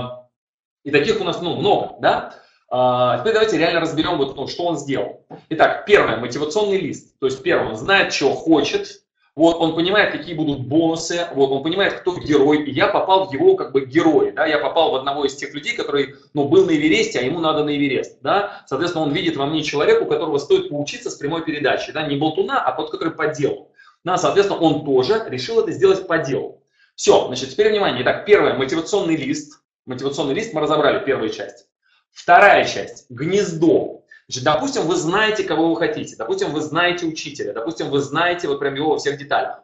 и 0.85 0.91
таких 0.91 1.21
у 1.21 1.25
нас 1.25 1.41
ну, 1.41 1.57
много, 1.57 1.97
да? 2.01 2.35
А 2.71 3.19
теперь 3.19 3.33
давайте 3.33 3.59
реально 3.59 3.81
разберем, 3.81 4.19
вот, 4.19 4.37
ну, 4.37 4.47
что 4.47 4.67
он 4.67 4.77
сделал. 4.77 5.27
Итак, 5.49 5.87
первое, 5.87 6.17
мотивационный 6.17 6.79
лист. 6.79 7.19
То 7.19 7.27
есть, 7.27 7.43
первое, 7.43 7.71
он 7.71 7.77
знает, 7.77 8.13
что 8.13 8.35
хочет, 8.35 9.04
вот 9.37 9.57
он 9.57 9.75
понимает, 9.75 10.13
какие 10.13 10.35
будут 10.35 10.61
бонусы, 10.61 11.27
вот 11.35 11.51
он 11.51 11.63
понимает, 11.63 11.95
кто 11.95 12.17
герой, 12.17 12.65
и 12.65 12.71
я 12.71 12.87
попал 12.87 13.29
в 13.29 13.33
его 13.33 13.57
как 13.57 13.73
бы 13.73 13.85
герой, 13.85 14.31
да, 14.31 14.47
я 14.47 14.59
попал 14.59 14.93
в 14.93 14.95
одного 14.95 15.25
из 15.25 15.35
тех 15.35 15.53
людей, 15.55 15.75
который, 15.75 16.15
ну, 16.35 16.49
был 16.49 16.67
на 16.67 16.71
Эвересте, 16.71 17.19
а 17.19 17.23
ему 17.23 17.41
надо 17.41 17.65
на 17.65 17.77
Эверест, 17.77 18.19
да, 18.23 18.63
соответственно, 18.67 19.05
он 19.05 19.13
видит 19.13 19.37
во 19.37 19.47
мне 19.47 19.63
человека, 19.63 20.03
у 20.03 20.07
которого 20.07 20.39
стоит 20.39 20.69
поучиться 20.69 21.11
с 21.11 21.17
прямой 21.17 21.45
передачи, 21.45 21.91
да, 21.91 22.07
не 22.07 22.17
болтуна, 22.17 22.61
а 22.61 22.73
тот, 22.73 22.93
который 22.93 23.13
по 23.13 23.27
делу, 23.27 23.73
да, 24.05 24.19
соответственно, 24.19 24.61
он 24.61 24.85
тоже 24.85 25.25
решил 25.29 25.61
это 25.61 25.73
сделать 25.73 26.07
по 26.07 26.19
делу. 26.19 26.63
Все, 26.95 27.27
значит, 27.27 27.51
теперь 27.51 27.71
внимание, 27.71 28.03
итак, 28.03 28.25
первое, 28.27 28.55
мотивационный 28.55 29.17
лист, 29.17 29.61
мотивационный 29.85 30.35
лист 30.35 30.55
мы 30.55 30.61
разобрали, 30.61 31.05
первая 31.05 31.29
часть. 31.29 31.67
Вторая 32.13 32.65
часть, 32.65 33.07
гнездо, 33.11 34.04
Значит, 34.29 34.45
допустим, 34.45 34.83
вы 34.83 34.97
знаете, 34.97 35.45
кого 35.45 35.71
вы 35.71 35.77
хотите, 35.77 36.17
допустим, 36.17 36.53
вы 36.53 36.61
знаете 36.63 37.07
учителя, 37.07 37.53
допустим, 37.53 37.91
вы 37.91 38.01
знаете 38.01 38.49
вот 38.49 38.59
прям 38.59 38.75
его 38.75 38.91
во 38.91 38.99
всех 38.99 39.19
деталях. 39.19 39.61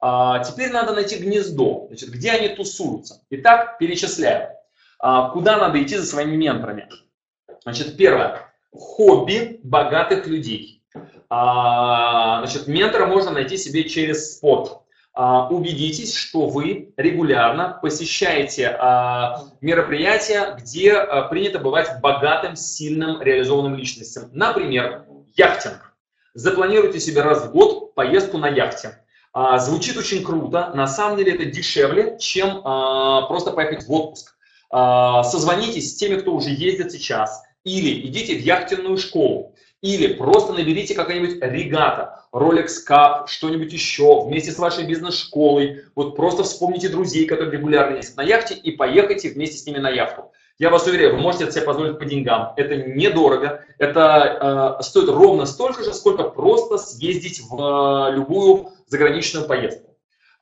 А, 0.00 0.40
теперь 0.40 0.70
надо 0.70 0.92
найти 0.92 1.16
гнездо, 1.16 1.86
значит, 1.88 2.10
где 2.10 2.32
они 2.32 2.48
тусуются. 2.48 3.22
Итак, 3.30 3.78
перечисляю. 3.78 4.50
А, 4.98 5.30
куда 5.30 5.56
надо 5.56 5.82
идти 5.82 5.96
за 5.96 6.04
своими 6.04 6.36
менторами? 6.36 6.88
Значит, 7.62 7.96
первое. 7.96 8.52
Хобби 8.72 9.60
богатых 9.62 10.26
людей. 10.26 10.82
А, 11.30 12.44
значит, 12.44 12.66
ментора 12.66 13.06
можно 13.06 13.30
найти 13.30 13.56
себе 13.56 13.88
через 13.88 14.36
спорт. 14.36 14.81
А, 15.14 15.48
убедитесь, 15.48 16.14
что 16.14 16.46
вы 16.46 16.94
регулярно 16.96 17.78
посещаете 17.82 18.68
а, 18.68 19.44
мероприятия, 19.60 20.56
где 20.58 20.94
а, 20.94 21.28
принято 21.28 21.58
бывать 21.58 22.00
богатым, 22.00 22.56
сильным, 22.56 23.20
реализованным 23.20 23.74
личностям. 23.74 24.30
Например, 24.32 25.04
яхтинг. 25.36 25.94
Запланируйте 26.32 26.98
себе 26.98 27.20
раз 27.20 27.44
в 27.44 27.52
год 27.52 27.94
поездку 27.94 28.38
на 28.38 28.48
яхте. 28.48 28.98
Звучит 29.58 29.96
очень 29.96 30.22
круто, 30.22 30.72
на 30.74 30.86
самом 30.86 31.16
деле 31.16 31.34
это 31.34 31.46
дешевле, 31.46 32.18
чем 32.18 32.62
просто 32.62 33.50
поехать 33.50 33.86
в 33.86 33.92
отпуск. 33.92 34.36
Созвонитесь 34.70 35.90
с 35.90 35.94
теми, 35.94 36.16
кто 36.16 36.34
уже 36.34 36.50
ездит 36.50 36.92
сейчас, 36.92 37.42
или 37.64 38.06
идите 38.06 38.34
в 38.34 38.40
яхтенную 38.40 38.98
школу. 38.98 39.54
Или 39.82 40.12
просто 40.14 40.52
наберите 40.52 40.94
какая-нибудь 40.94 41.42
регата, 41.42 42.24
Rolex 42.32 42.68
Cup, 42.88 43.26
что-нибудь 43.26 43.72
еще, 43.72 44.22
вместе 44.24 44.52
с 44.52 44.58
вашей 44.58 44.86
бизнес-школой. 44.86 45.82
Вот 45.96 46.14
просто 46.14 46.44
вспомните 46.44 46.88
друзей, 46.88 47.26
которые 47.26 47.50
регулярно 47.50 47.96
ездят 47.96 48.16
на 48.16 48.22
яхте, 48.22 48.54
и 48.54 48.70
поехайте 48.70 49.30
вместе 49.30 49.58
с 49.58 49.66
ними 49.66 49.78
на 49.78 49.90
яхту. 49.90 50.30
Я 50.58 50.70
вас 50.70 50.86
уверяю, 50.86 51.16
вы 51.16 51.20
можете 51.20 51.44
это 51.44 51.54
себе 51.54 51.64
позволить 51.64 51.98
по 51.98 52.04
деньгам. 52.04 52.52
Это 52.56 52.76
недорого. 52.76 53.64
Это 53.78 54.78
э, 54.78 54.82
стоит 54.84 55.08
ровно 55.08 55.46
столько 55.46 55.82
же, 55.82 55.92
сколько 55.92 56.22
просто 56.24 56.78
съездить 56.78 57.40
в 57.40 57.56
э, 57.56 58.14
любую 58.14 58.68
заграничную 58.86 59.48
поездку. 59.48 59.96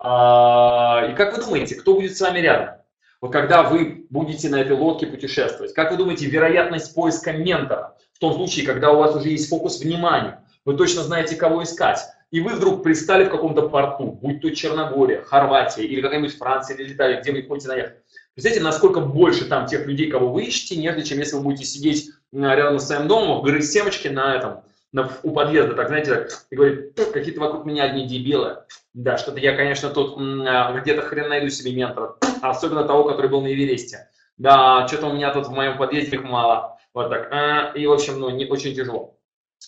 Э, 0.04 1.11
и 1.11 1.14
как 1.14 1.35
вы 1.35 1.42
думаете, 1.42 1.76
кто 1.76 1.94
будет 1.94 2.14
с 2.14 2.20
вами 2.20 2.40
рядом? 2.40 2.79
Вот 3.21 3.33
когда 3.33 3.62
вы 3.62 4.07
будете 4.11 4.49
на 4.49 4.61
этой 4.61 4.77
лодке 4.77 5.07
путешествовать, 5.07 5.75
как 5.75 5.91
вы 5.91 5.99
думаете, 5.99 6.27
вероятность 6.27 6.95
поиска 6.95 7.33
ментора– 7.33 7.97
в 8.21 8.23
том 8.23 8.35
случае, 8.35 8.67
когда 8.67 8.93
у 8.93 8.99
вас 8.99 9.17
уже 9.17 9.31
есть 9.31 9.49
фокус 9.49 9.81
внимания, 9.81 10.45
вы 10.67 10.77
точно 10.77 11.03
знаете, 11.03 11.37
кого 11.37 11.62
искать, 11.62 12.00
и 12.31 12.43
вы 12.43 12.50
вдруг 12.53 12.83
пристали 12.83 13.25
в 13.25 13.31
каком-то 13.31 13.71
порту, 13.71 14.12
будь 14.21 14.43
то 14.43 14.50
Черногория, 14.50 15.23
Хорватия 15.23 15.87
или 15.87 16.03
какая-нибудь 16.03 16.37
Франция 16.37 16.77
или 16.77 16.93
Италия, 16.93 17.23
где 17.23 17.33
вы 17.33 17.43
ходите 17.45 17.69
на 17.69 17.77
яхте. 17.77 18.03
Представляете, 18.35 18.62
насколько 18.62 19.00
больше 19.00 19.47
там 19.47 19.65
тех 19.65 19.87
людей, 19.87 20.11
кого 20.11 20.31
вы 20.31 20.45
ищете, 20.45 20.77
нежели 20.77 21.03
чем 21.03 21.19
если 21.19 21.37
вы 21.37 21.43
будете 21.45 21.65
сидеть 21.65 22.11
рядом 22.31 22.79
с 22.79 22.89
своим 22.89 23.09
домом, 23.09 23.43
грызть 23.43 23.73
семечки 23.73 24.09
на 24.09 24.37
этом, 24.37 24.65
на, 24.93 25.11
у 25.23 25.31
подъезда, 25.31 25.73
так 25.73 25.89
знаете, 25.89 26.29
и 26.50 26.57
говорит, 26.57 27.00
какие-то 27.15 27.41
вокруг 27.41 27.65
меня 27.65 27.85
одни 27.85 28.07
дебилы. 28.07 28.59
Да, 28.93 29.17
что-то 29.17 29.41
я, 29.41 29.57
конечно, 29.57 29.89
тут 29.89 30.19
а, 30.47 30.79
где-то 30.79 31.00
хрен 31.00 31.31
найду 31.31 31.49
себе 31.49 31.73
ментора, 31.73 32.17
особенно 32.42 32.85
того, 32.85 33.04
который 33.04 33.30
был 33.30 33.40
на 33.42 33.52
Эвересте. 33.52 34.09
Да, 34.37 34.87
что-то 34.88 35.06
у 35.06 35.12
меня 35.12 35.32
тут 35.32 35.49
в 35.49 35.50
моем 35.50 35.76
подъезде 35.76 36.16
их 36.16 36.25
мало. 36.25 36.78
Вот 36.94 37.11
так. 37.11 37.28
А, 37.32 37.73
и, 37.75 37.87
в 37.87 37.92
общем, 37.92 38.18
ну, 38.18 38.30
не 38.30 38.47
очень 38.47 38.75
тяжело. 38.75 39.18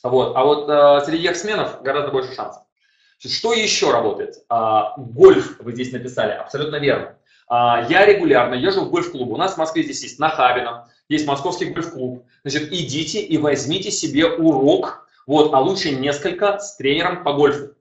Вот. 0.02 0.35
А 0.35 0.45
вот 0.45 0.69
э, 0.69 1.05
среди 1.05 1.25
яхтсменов 1.25 1.83
гораздо 1.83 2.11
больше 2.11 2.35
шансов. 2.35 2.62
Что 3.19 3.52
еще 3.52 3.93
работает? 3.93 4.37
А, 4.49 4.95
гольф 4.97 5.61
вы 5.61 5.73
здесь 5.73 5.93
написали, 5.93 6.33
абсолютно 6.33 6.76
верно. 6.76 7.17
А, 7.49 7.87
я 7.88 8.07
регулярно 8.07 8.55
езжу 8.55 8.87
в 8.87 8.91
гольф-клуб. 8.91 9.31
У 9.31 9.37
нас 9.37 9.55
в 9.55 9.59
Москве 9.59 9.83
здесь 9.83 10.02
есть 10.02 10.19
Нахабино, 10.19 10.88
есть 11.09 11.26
московский 11.26 11.67
гольф-клуб. 11.67 12.25
Значит, 12.43 12.73
идите 12.73 13.21
и 13.21 13.38
возьмите 13.38 13.91
себе 13.91 14.26
урок, 14.26 15.07
вот, 15.26 15.52
а 15.52 15.61
лучше 15.61 15.91
несколько 15.95 16.59
с 16.59 16.76
тренером 16.76 17.23
по 17.23 17.35
гольфу 17.35 17.75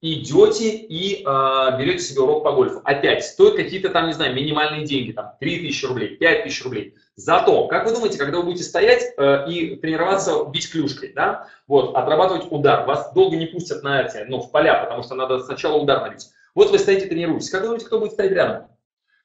идете 0.00 0.70
и 0.70 1.22
э, 1.22 1.78
берете 1.78 1.98
себе 2.00 2.20
урок 2.20 2.44
по 2.44 2.52
гольфу. 2.52 2.80
Опять, 2.84 3.24
стоит 3.24 3.56
какие-то 3.56 3.88
там, 3.88 4.06
не 4.06 4.12
знаю, 4.12 4.34
минимальные 4.34 4.84
деньги, 4.84 5.12
там 5.12 5.32
3 5.40 5.60
тысячи 5.60 5.86
рублей, 5.86 6.16
5 6.16 6.44
тысяч 6.44 6.64
рублей. 6.64 6.94
Зато, 7.16 7.66
как 7.68 7.86
вы 7.86 7.94
думаете, 7.94 8.18
когда 8.18 8.38
вы 8.38 8.44
будете 8.44 8.64
стоять 8.64 9.02
э, 9.16 9.50
и 9.50 9.76
тренироваться 9.76 10.44
бить 10.44 10.70
клюшкой, 10.70 11.12
да, 11.14 11.48
вот, 11.66 11.96
отрабатывать 11.96 12.50
удар, 12.50 12.86
вас 12.86 13.12
долго 13.14 13.36
не 13.36 13.46
пустят 13.46 13.82
на 13.82 14.02
эти, 14.02 14.24
ну, 14.28 14.40
в 14.40 14.50
поля, 14.50 14.82
потому 14.82 15.02
что 15.02 15.14
надо 15.14 15.40
сначала 15.40 15.76
удар 15.76 16.02
набить. 16.02 16.28
Вот 16.54 16.70
вы 16.70 16.78
стоите, 16.78 17.06
тренируетесь. 17.06 17.50
Как 17.50 17.62
вы 17.62 17.68
думаете, 17.68 17.86
кто 17.86 17.98
будет 17.98 18.12
стоять 18.12 18.32
рядом? 18.32 18.68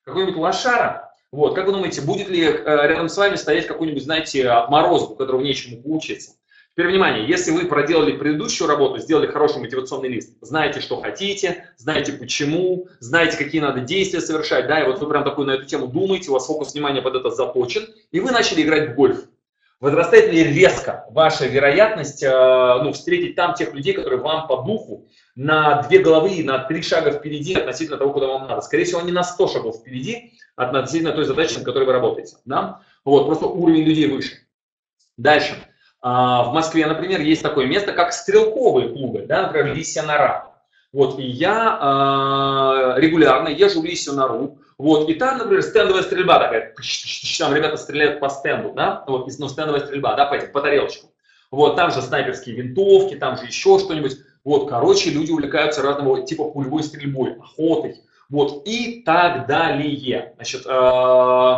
Какой-нибудь 0.04 0.38
лошара? 0.38 1.14
Вот, 1.32 1.56
как 1.56 1.66
вы 1.66 1.72
думаете, 1.72 2.02
будет 2.02 2.28
ли 2.28 2.44
э, 2.44 2.88
рядом 2.88 3.08
с 3.08 3.18
вами 3.18 3.36
стоять 3.36 3.68
какой-нибудь, 3.68 4.04
знаете, 4.04 4.50
отморозок, 4.50 5.12
у 5.12 5.16
которого 5.16 5.42
нечему 5.42 5.82
поучиться? 5.82 6.32
Теперь 6.74 6.92
внимание, 6.92 7.28
если 7.28 7.52
вы 7.52 7.66
проделали 7.66 8.14
предыдущую 8.14 8.70
работу, 8.70 8.98
сделали 9.00 9.28
хороший 9.28 9.60
мотивационный 9.60 10.08
лист, 10.08 10.38
знаете, 10.40 10.80
что 10.80 11.02
хотите, 11.02 11.66
знаете 11.76 12.14
почему, 12.14 12.88
знаете, 13.00 13.38
какие 13.38 13.60
надо 13.60 13.82
действия 13.82 14.22
совершать, 14.22 14.68
да, 14.68 14.80
и 14.82 14.88
вот 14.88 15.00
вы 15.00 15.10
прям 15.10 15.26
такой 15.26 15.46
на 15.46 15.52
эту 15.52 15.66
тему 15.66 15.88
думаете, 15.88 16.30
у 16.30 16.34
вас 16.34 16.48
фокус 16.48 16.74
внимания 16.74 17.02
под 17.02 17.16
это 17.18 17.30
заточен, 17.30 17.84
и 18.12 18.22
вы 18.22 18.32
начали 18.32 18.62
играть 18.62 18.92
в 18.92 18.96
гольф. 18.96 19.26
Возрастает 19.82 20.32
ли 20.32 20.44
резко 20.44 21.06
ваша 21.10 21.48
вероятность 21.48 22.24
э, 22.24 22.30
ну, 22.84 22.94
встретить 22.94 23.36
там 23.36 23.56
тех 23.56 23.74
людей, 23.74 23.94
которые 23.94 24.22
вам 24.22 24.48
по 24.48 24.58
духу 24.62 25.08
на 25.36 25.82
две 25.82 26.00
головы, 26.00 26.44
на 26.44 26.60
три 26.60 26.84
шага 26.84 27.12
впереди 27.12 27.56
относительно 27.56 27.98
того, 27.98 28.14
куда 28.14 28.28
вам 28.28 28.48
надо? 28.48 28.62
Скорее 28.62 28.86
всего, 28.86 29.02
не 29.02 29.12
на 29.12 29.24
100 29.24 29.48
шагов 29.48 29.78
впереди 29.78 30.34
относительно 30.56 31.14
той 31.14 31.26
задачи, 31.26 31.56
над 31.56 31.64
которой 31.64 31.86
вы 31.86 31.94
работаете. 31.94 32.38
Да? 32.46 32.82
Вот, 33.04 33.26
просто 33.26 33.48
уровень 33.48 33.84
людей 33.84 34.08
выше. 34.08 34.34
Дальше. 35.18 35.56
А, 36.02 36.44
в 36.44 36.54
Москве, 36.54 36.86
например, 36.88 37.22
есть 37.22 37.44
такое 37.44 37.68
место, 37.68 37.94
как 37.94 38.12
стрелковые 38.14 38.90
клубы, 38.90 39.26
да, 39.28 39.44
например, 39.44 39.76
Лисья 39.76 40.04
нора. 40.04 40.52
Вот, 40.92 41.20
и 41.20 41.24
я 41.24 41.78
э, 42.98 43.00
регулярно 43.00 43.48
езжу 43.48 43.82
в 43.82 43.86
Лисью 43.86 44.14
нору, 44.14 44.58
вот, 44.78 45.08
и 45.08 45.14
там, 45.14 45.38
например, 45.38 45.62
стендовая 45.64 46.04
стрельба 46.04 46.40
такая, 46.40 46.76
там 47.40 47.54
ребята 47.54 47.78
стреляют 47.78 48.20
по 48.20 48.28
стенду, 48.30 48.74
да, 48.74 49.04
вот, 49.08 49.30
ну, 49.40 49.48
стендовая 49.48 49.86
стрельба, 49.86 50.16
да, 50.16 50.26
по, 50.26 50.34
этим, 50.34 50.52
по 50.52 50.60
тарелочкам. 50.60 51.12
Вот, 51.50 51.76
там 51.76 51.92
же 51.92 52.02
снайперские 52.02 52.56
винтовки, 52.56 53.16
там 53.16 53.38
же 53.38 53.46
еще 53.46 53.78
что-нибудь. 53.80 54.18
Вот, 54.44 54.70
короче, 54.70 55.12
люди 55.12 55.32
увлекаются 55.32 55.82
разного 55.82 56.26
типа 56.26 56.50
пулевой 56.50 56.84
стрельбой, 56.84 57.36
охотой, 57.36 58.02
вот, 58.30 58.68
и 58.68 59.04
так 59.04 59.48
далее. 59.48 60.34
Значит, 60.36 60.64
э, 60.66 61.56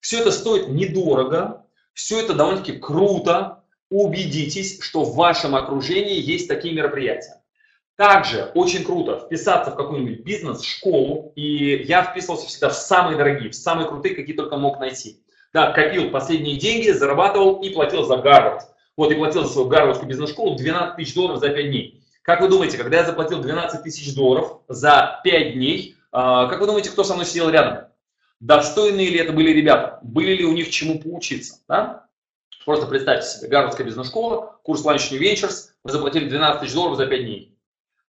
все 0.00 0.20
это 0.20 0.32
стоит 0.32 0.68
недорого, 0.68 1.66
все 1.92 2.20
это 2.20 2.34
довольно-таки 2.34 2.78
круто, 2.78 3.61
убедитесь, 3.92 4.80
что 4.80 5.04
в 5.04 5.14
вашем 5.14 5.54
окружении 5.54 6.20
есть 6.20 6.48
такие 6.48 6.74
мероприятия. 6.74 7.42
Также 7.96 8.50
очень 8.54 8.84
круто 8.84 9.18
вписаться 9.18 9.70
в 9.70 9.76
какой-нибудь 9.76 10.24
бизнес, 10.24 10.62
школу, 10.62 11.32
и 11.36 11.84
я 11.84 12.02
вписывался 12.02 12.48
всегда 12.48 12.70
в 12.70 12.74
самые 12.74 13.16
дорогие, 13.18 13.50
в 13.50 13.54
самые 13.54 13.86
крутые, 13.86 14.14
какие 14.14 14.34
только 14.34 14.56
мог 14.56 14.80
найти. 14.80 15.22
Да, 15.52 15.72
копил 15.72 16.10
последние 16.10 16.56
деньги, 16.56 16.90
зарабатывал 16.90 17.60
и 17.60 17.68
платил 17.70 18.04
за 18.04 18.16
Гарвард. 18.16 18.62
Вот, 18.96 19.12
и 19.12 19.14
платил 19.14 19.44
за 19.44 19.52
свою 19.52 19.68
гарвардскую 19.68 20.08
бизнес-школу 20.08 20.56
12 20.56 20.96
тысяч 20.96 21.14
долларов 21.14 21.40
за 21.40 21.50
5 21.50 21.70
дней. 21.70 22.02
Как 22.22 22.40
вы 22.40 22.48
думаете, 22.48 22.78
когда 22.78 22.98
я 22.98 23.04
заплатил 23.04 23.40
12 23.40 23.82
тысяч 23.82 24.14
долларов 24.14 24.60
за 24.68 25.20
5 25.24 25.54
дней, 25.54 25.96
а, 26.10 26.46
как 26.46 26.60
вы 26.60 26.66
думаете, 26.66 26.90
кто 26.90 27.04
со 27.04 27.14
мной 27.14 27.26
сидел 27.26 27.50
рядом? 27.50 27.86
Достойные 28.40 29.08
ли 29.08 29.18
это 29.18 29.32
были 29.32 29.50
ребята? 29.50 29.98
Были 30.02 30.34
ли 30.34 30.44
у 30.44 30.52
них 30.52 30.70
чему 30.70 30.98
поучиться? 30.98 31.60
Да? 31.68 32.06
Просто 32.64 32.86
представьте 32.86 33.26
себе, 33.26 33.48
Гарвардская 33.48 33.86
бизнес-школа, 33.86 34.58
курс 34.62 34.84
Lunch 34.84 35.10
New 35.10 35.20
Ventures, 35.20 35.70
вы 35.82 35.90
заплатили 35.90 36.28
12 36.28 36.60
тысяч 36.60 36.74
долларов 36.74 36.96
за 36.96 37.06
5 37.06 37.24
дней. 37.24 37.58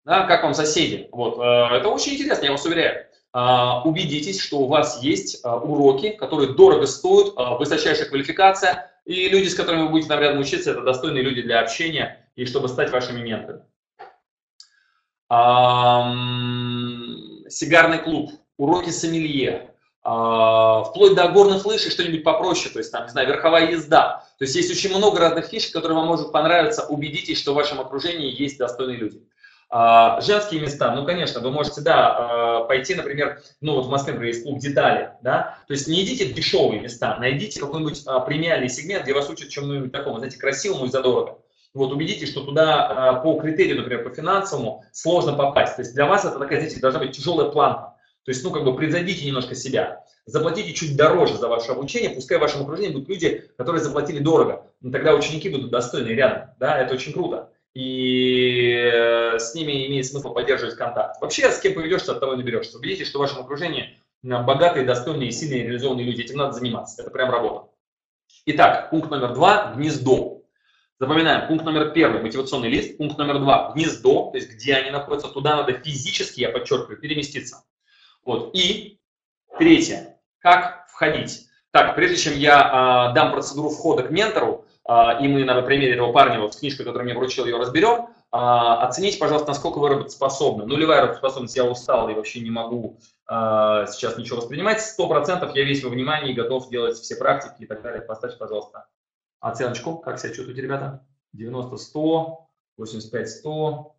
Да, 0.04 0.26
как 0.26 0.42
вам 0.42 0.54
соседи? 0.54 1.08
Вот, 1.12 1.38
э, 1.38 1.76
это 1.76 1.88
очень 1.88 2.14
интересно, 2.14 2.44
я 2.44 2.52
вас 2.52 2.64
уверяю. 2.64 3.06
А, 3.34 3.82
убедитесь, 3.84 4.40
что 4.40 4.58
у 4.58 4.66
вас 4.66 5.02
есть 5.02 5.40
а, 5.42 5.56
уроки, 5.56 6.10
которые 6.10 6.52
дорого 6.52 6.86
стоят, 6.86 7.32
а, 7.36 7.54
высочайшая 7.56 8.06
квалификация, 8.08 8.90
и 9.06 9.28
люди, 9.28 9.48
с 9.48 9.54
которыми 9.54 9.84
вы 9.84 9.88
будете 9.88 10.08
там 10.08 10.20
рядом 10.20 10.40
учиться, 10.40 10.72
это 10.72 10.82
достойные 10.82 11.22
люди 11.22 11.40
для 11.40 11.60
общения 11.60 12.28
и 12.36 12.44
чтобы 12.44 12.68
стать 12.68 12.90
вашими 12.90 13.22
менторами. 13.22 13.64
Сигарный 17.48 17.98
клуб, 17.98 18.32
уроки 18.58 18.90
сомелье, 18.90 19.71
вплоть 20.02 21.14
до 21.14 21.28
горных 21.28 21.64
лыж 21.64 21.86
и 21.86 21.90
что-нибудь 21.90 22.24
попроще, 22.24 22.72
то 22.72 22.78
есть 22.78 22.90
там, 22.90 23.04
не 23.04 23.10
знаю, 23.10 23.28
верховая 23.28 23.70
езда. 23.70 24.24
То 24.38 24.44
есть 24.44 24.56
есть 24.56 24.70
очень 24.70 24.96
много 24.96 25.20
разных 25.20 25.46
фишек, 25.46 25.72
которые 25.72 25.96
вам 25.96 26.08
могут 26.08 26.32
понравиться. 26.32 26.86
Убедитесь, 26.88 27.38
что 27.38 27.52
в 27.52 27.54
вашем 27.54 27.80
окружении 27.80 28.34
есть 28.36 28.58
достойные 28.58 28.96
люди. 28.96 29.22
А, 29.74 30.20
женские 30.20 30.60
места, 30.60 30.94
ну, 30.94 31.06
конечно, 31.06 31.40
вы 31.40 31.50
можете, 31.50 31.80
да, 31.80 32.16
а, 32.16 32.64
пойти, 32.64 32.94
например, 32.94 33.40
ну, 33.62 33.76
вот 33.76 33.86
в 33.86 33.88
Москве, 33.88 34.12
например, 34.12 34.34
есть 34.34 34.44
клуб 34.44 34.58
«Детали», 34.58 35.12
да, 35.22 35.56
то 35.66 35.72
есть 35.72 35.88
не 35.88 36.04
идите 36.04 36.26
в 36.26 36.34
дешевые 36.34 36.80
места, 36.80 37.16
найдите 37.18 37.58
какой-нибудь 37.58 38.04
премиальный 38.26 38.68
сегмент, 38.68 39.04
где 39.04 39.14
вас 39.14 39.30
учат 39.30 39.48
чему-нибудь 39.48 39.90
такому, 39.90 40.18
знаете, 40.18 40.38
красивому 40.38 40.84
и 40.84 40.90
задорого. 40.90 41.38
Вот 41.72 41.90
убедитесь, 41.90 42.28
что 42.28 42.42
туда 42.42 43.22
по 43.24 43.40
критерию, 43.40 43.76
например, 43.78 44.04
по 44.06 44.14
финансовому 44.14 44.84
сложно 44.92 45.32
попасть. 45.32 45.76
То 45.76 45.80
есть 45.80 45.94
для 45.94 46.04
вас 46.04 46.26
это 46.26 46.38
такая, 46.38 46.58
знаете, 46.58 46.78
должна 46.80 47.00
быть 47.00 47.16
тяжелая 47.16 47.48
планка. 47.48 47.91
То 48.24 48.30
есть, 48.30 48.44
ну, 48.44 48.50
как 48.50 48.64
бы 48.64 48.76
превзойдите 48.76 49.26
немножко 49.26 49.54
себя. 49.54 50.04
Заплатите 50.26 50.72
чуть 50.72 50.96
дороже 50.96 51.36
за 51.36 51.48
ваше 51.48 51.72
обучение, 51.72 52.10
пускай 52.10 52.38
в 52.38 52.40
вашем 52.40 52.62
окружении 52.62 52.92
будут 52.92 53.08
люди, 53.08 53.50
которые 53.56 53.82
заплатили 53.82 54.20
дорого. 54.20 54.70
Но 54.80 54.92
тогда 54.92 55.14
ученики 55.14 55.48
будут 55.48 55.70
достойны 55.70 56.08
рядом. 56.08 56.50
Да, 56.60 56.78
это 56.78 56.94
очень 56.94 57.12
круто. 57.12 57.50
и 57.74 58.74
э, 58.92 59.38
с 59.38 59.54
ними 59.54 59.86
имеет 59.88 60.06
смысл 60.06 60.32
поддерживать 60.32 60.76
контакт. 60.76 61.20
Вообще, 61.20 61.50
с 61.50 61.58
кем 61.58 61.74
поведешься, 61.74 62.12
от 62.12 62.20
того 62.20 62.34
и 62.34 62.36
наберешься. 62.36 62.76
Убедитесь, 62.76 63.08
что 63.08 63.18
в 63.18 63.22
вашем 63.22 63.40
окружении 63.40 63.98
богатые, 64.22 64.84
достойные, 64.84 65.32
сильные, 65.32 65.64
реализованные 65.64 66.06
люди. 66.06 66.22
Этим 66.22 66.36
надо 66.36 66.52
заниматься. 66.52 67.02
Это 67.02 67.10
прям 67.10 67.30
работа. 67.30 67.70
Итак, 68.46 68.90
пункт 68.90 69.10
номер 69.10 69.34
два– 69.34 69.74
гнездо. 69.76 70.42
Запоминаем, 70.98 71.48
пункт 71.48 71.64
номер 71.64 71.90
первый– 71.90 72.22
мотивационный 72.22 72.68
лист. 72.68 72.96
Пункт 72.98 73.18
номер 73.18 73.40
два– 73.40 73.72
гнездо, 73.74 74.30
то 74.30 74.36
есть 74.36 74.50
где 74.50 74.74
они 74.74 74.90
находятся. 74.90 75.28
Туда 75.28 75.56
надо 75.56 75.72
физически, 75.72 76.40
я 76.40 76.50
подчеркиваю, 76.50 76.98
переместиться. 76.98 77.64
Вот. 78.24 78.50
И 78.54 78.98
третье– 79.58 80.18
как 80.38 80.86
входить. 80.88 81.48
Так, 81.70 81.94
прежде 81.94 82.16
чем 82.16 82.34
я 82.34 83.10
э, 83.10 83.14
дам 83.14 83.32
процедуру 83.32 83.70
входа 83.70 84.02
к 84.02 84.10
ментору, 84.10 84.66
э, 84.86 84.92
и 85.22 85.28
мы 85.28 85.44
на 85.44 85.62
примере 85.62 85.94
этого 85.94 86.12
парня 86.12 86.40
вот 86.40 86.54
с 86.54 86.58
книжкой, 86.58 86.84
которую 86.84 87.04
мне 87.04 87.14
вручил, 87.14 87.46
ее 87.46 87.56
разберем, 87.56 88.08
э, 88.10 88.36
оцените, 88.36 89.18
пожалуйста, 89.18 89.48
насколько 89.48 89.78
вы 89.78 89.88
работоспособны. 89.88 90.66
Нулевая 90.66 91.00
работоспособность, 91.02 91.56
я 91.56 91.64
устал 91.64 92.10
и 92.10 92.14
вообще 92.14 92.40
не 92.40 92.50
могу 92.50 92.98
э, 93.26 93.86
сейчас 93.88 94.18
ничего 94.18 94.38
воспринимать. 94.38 94.82
Сто 94.82 95.08
процентов 95.08 95.54
я 95.54 95.64
весь 95.64 95.82
во 95.82 95.88
внимании, 95.88 96.34
готов 96.34 96.68
делать 96.68 96.98
все 96.98 97.16
практики 97.16 97.62
и 97.62 97.66
так 97.66 97.80
далее. 97.80 98.02
Поставьте, 98.02 98.36
пожалуйста, 98.36 98.86
оценочку. 99.40 99.96
Как 99.96 100.18
себя 100.18 100.34
чувствуете, 100.34 100.60
ребята? 100.60 101.06
90, 101.32 101.76
100, 101.78 102.48
85, 102.76 103.30
100. 103.30 103.96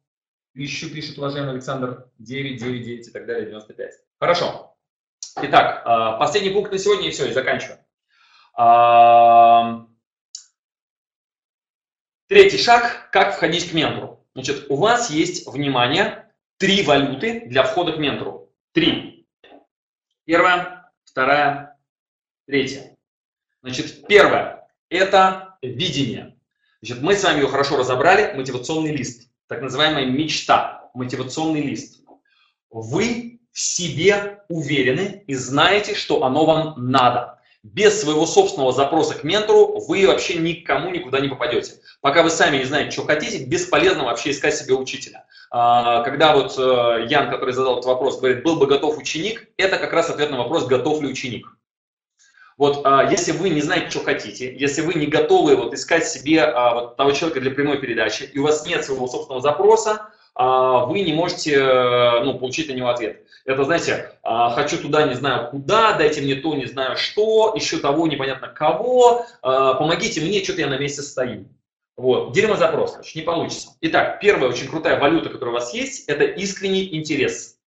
Ищу, 0.55 0.93
пишет 0.93 1.17
уважаемый 1.17 1.53
Александр, 1.53 2.05
9, 2.19 2.59
9, 2.59 2.85
9 2.85 3.07
и 3.07 3.11
так 3.11 3.25
далее, 3.25 3.47
95. 3.47 3.93
Хорошо. 4.23 4.77
Итак, 5.41 5.81
а, 5.83 6.13
последний 6.13 6.51
пункт 6.51 6.71
на 6.71 6.77
сегодня 6.77 7.09
и 7.09 7.11
все, 7.11 7.27
и 7.27 7.33
заканчиваем. 7.33 7.79
А, 8.53 9.85
третий 12.29 12.57
шаг, 12.57 13.09
как 13.11 13.35
входить 13.35 13.69
к 13.69 13.73
ментору. 13.73 14.25
Значит, 14.33 14.67
у 14.69 14.77
вас 14.77 15.09
есть, 15.09 15.45
внимание, 15.45 16.33
три 16.55 16.83
валюты 16.83 17.41
для 17.47 17.63
входа 17.63 17.91
к 17.91 17.97
ментору. 17.97 18.49
Три. 18.71 19.27
Первая, 20.23 20.89
вторая, 21.03 21.77
третья. 22.47 22.95
Значит, 23.61 24.07
первое– 24.07 24.69
это 24.89 25.57
видение. 25.61 26.39
Значит, 26.81 27.03
мы 27.03 27.17
с 27.17 27.23
вами 27.25 27.41
ее 27.41 27.49
хорошо 27.49 27.75
разобрали, 27.75 28.33
мотивационный 28.37 28.95
лист, 28.95 29.29
так 29.47 29.61
называемая 29.61 30.05
мечта, 30.05 30.89
мотивационный 30.93 31.61
лист. 31.61 32.05
Вы 32.69 33.32
в 33.53 33.59
себе 33.59 34.39
уверены 34.49 35.23
и 35.27 35.35
знаете, 35.35 35.95
что 35.95 36.23
оно 36.23 36.45
вам 36.45 36.73
надо. 36.77 37.39
Без 37.61 38.01
своего 38.01 38.25
собственного 38.25 38.73
запроса 38.73 39.13
к 39.13 39.23
ментору 39.23 39.79
вы 39.87 40.05
вообще 40.05 40.35
никому 40.35 40.89
никуда 40.89 41.21
не 41.21 41.29
попадете. 41.29 41.75
Пока 42.01 42.21
вы 42.21 42.29
сами 42.29 42.57
не 42.57 42.65
знаете, 42.65 42.91
что 42.91 43.05
хотите, 43.05 43.45
бесполезно 43.45 44.03
вообще 44.03 44.31
искать 44.31 44.57
себе 44.57 44.73
учителя. 44.73 45.25
А, 45.49 46.01
когда 46.01 46.35
вот 46.35 46.55
э, 46.57 47.05
Ян, 47.07 47.29
который 47.29 47.53
задал 47.53 47.75
этот 47.75 47.85
вопрос, 47.85 48.19
говорит, 48.19 48.43
был 48.43 48.57
бы 48.57 48.67
готов 48.67 48.97
ученик, 48.97 49.47
это 49.55 49.77
как 49.77 49.93
раз 49.93 50.09
ответ 50.09 50.29
на 50.29 50.37
вопрос, 50.39 50.65
готов 50.65 51.01
ли 51.01 51.07
ученик. 51.07 51.47
Вот 52.57 52.81
а, 52.85 53.09
если 53.09 53.31
вы 53.31 53.49
не 53.49 53.61
знаете, 53.61 53.91
что 53.91 54.03
хотите, 54.03 54.53
если 54.57 54.81
вы 54.81 54.95
не 54.95 55.07
готовы 55.07 55.55
вот 55.55 55.73
искать 55.73 56.05
себе 56.07 56.43
а, 56.43 56.73
вот 56.73 56.97
того 56.97 57.11
человека 57.11 57.39
для 57.39 57.51
прямой 57.51 57.79
передачи, 57.79 58.23
и 58.23 58.39
у 58.39 58.43
вас 58.43 58.65
нет 58.65 58.83
своего 58.83 59.07
собственного 59.07 59.41
запроса, 59.41 60.09
вы 60.35 61.01
не 61.01 61.13
можете 61.13 61.55
э, 61.55 62.23
ну, 62.23 62.39
получить 62.39 62.67
на 62.67 62.73
него 62.73 62.89
ответ. 62.89 63.23
Это, 63.45 63.65
знаете, 63.65 64.17
а, 64.23 64.51
хочу 64.51 64.77
туда, 64.77 65.05
не 65.05 65.15
знаю 65.15 65.49
куда, 65.51 65.93
дайте 65.93 66.21
мне 66.21 66.35
то, 66.35 66.55
не 66.55 66.65
знаю 66.65 66.97
что, 66.97 67.53
еще 67.55 67.77
того, 67.77 68.07
непонятно 68.07 68.47
кого, 68.47 69.25
а, 69.41 69.73
помогите 69.73 70.21
мне, 70.21 70.43
что-то 70.43 70.61
я 70.61 70.67
на 70.67 70.77
месте 70.77 71.01
стою. 71.01 71.45
Вот, 71.97 72.31
дерьмозапрос, 72.31 72.91
короче, 72.91 73.19
не 73.19 73.25
получится. 73.25 73.69
Итак, 73.81 74.19
первая 74.19 74.49
очень 74.49 74.67
крутая 74.67 74.99
валюта, 74.99 75.29
которая 75.29 75.55
у 75.55 75.59
вас 75.59 75.73
есть, 75.73 76.07
это 76.07 76.23
искренний 76.23 76.95
интерес. 76.95 77.57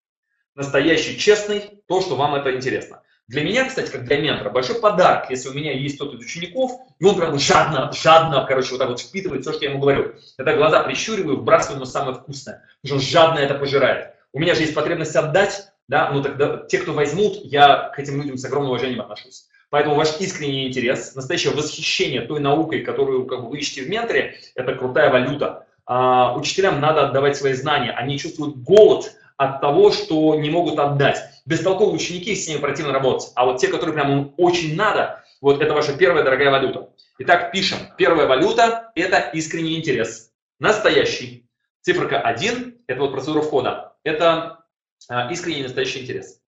Настоящий, 0.55 1.19
честный, 1.19 1.83
то, 1.87 2.01
что 2.01 2.17
вам 2.17 2.35
это 2.35 2.57
интересно. 2.57 3.03
Для 3.29 3.43
меня, 3.43 3.69
кстати, 3.69 3.91
как 3.91 4.05
для 4.05 4.19
ментора, 4.19 4.51
большой 4.51 4.81
подарок, 4.81 5.31
если 5.31 5.49
у 5.49 5.53
меня 5.53 5.73
есть 5.73 5.97
кто-то 5.97 6.17
из 6.17 6.21
учеников, 6.21 6.73
и 7.01 7.05
он 7.05 7.17
прям 7.17 7.37
жадно, 7.39 7.91
жадно, 7.93 8.45
короче, 8.47 8.71
вот 8.71 8.79
так 8.79 8.89
вот 8.89 9.01
впитывает 9.01 9.43
все, 9.43 9.53
что 9.53 9.65
я 9.65 9.71
ему 9.71 9.81
говорю. 9.81 10.15
Тогда 10.37 10.55
глаза 10.55 10.83
прищуриваю, 10.85 11.39
вбрасываю 11.39 11.77
ему 11.77 11.87
самое 11.87 12.15
вкусное, 12.15 12.63
потому 12.83 12.85
что 12.85 12.95
он 12.95 13.01
жадно 13.01 13.39
это 13.41 13.55
пожирает. 13.55 14.15
У 14.33 14.39
меня 14.39 14.55
же 14.55 14.61
есть 14.61 14.75
потребность 14.75 15.17
отдать, 15.17 15.73
да, 15.89 16.11
ну 16.13 16.23
тогда 16.23 16.65
те, 16.69 16.79
кто 16.79 16.93
возьмут, 16.93 17.39
я 17.45 17.91
к 17.95 17.99
этим 17.99 18.21
людям 18.21 18.37
с 18.37 18.45
огромным 18.45 18.71
уважением 18.71 19.01
отношусь. 19.01 19.47
Поэтому 19.71 19.97
ваш 19.97 20.21
искренний 20.21 20.69
интерес, 20.69 21.15
настоящее 21.17 21.53
восхищение 21.53 22.21
той 22.23 22.39
наукой, 22.39 22.83
которую 22.83 23.27
как 23.27 23.43
бы, 23.43 23.51
вы 23.51 23.59
ищете 23.59 23.83
в 23.83 23.89
менторе, 23.89 24.39
это 24.55 24.75
крутая 24.75 25.11
валюта. 25.11 25.67
А, 25.85 26.37
учителям 26.37 26.81
надо 26.81 27.09
отдавать 27.09 27.37
свои 27.37 27.53
знания. 27.55 27.91
Они 27.91 28.19
чувствуют 28.19 28.57
голод 28.59 29.13
от 29.37 29.61
того, 29.61 29.91
что 29.91 30.37
не 30.37 30.51
могут 30.51 30.79
отдать. 30.79 31.19
Бестолковые 31.47 31.95
ученики, 31.95 32.35
с 32.35 32.47
ними 32.47 32.59
противно 32.59 32.93
работать. 32.93 33.33
А 33.35 33.47
вот 33.47 33.59
те, 33.59 33.69
которые 33.69 33.95
прям 33.95 34.35
очень 34.37 34.77
надо, 34.77 35.25
вот 35.41 35.63
это 35.63 35.73
ваша 35.73 35.97
первая 35.97 36.25
дорогая 36.25 36.51
валюта. 36.51 36.93
Итак, 37.19 37.53
пишем. 37.53 37.79
Первая 37.97 38.27
валюта– 38.27 38.93
это 38.95 39.31
искренний 39.33 39.79
интерес. 39.79 40.33
Настоящий. 40.59 41.49
Циферка 41.81 42.21
1– 42.21 42.83
это 42.87 43.01
вот 43.01 43.13
процедура 43.13 43.43
входа 43.43 43.87
это 44.07 44.65
а, 45.09 45.33
искренний 45.33 45.65
настоящий 45.65 46.03
интерес. 46.03 46.41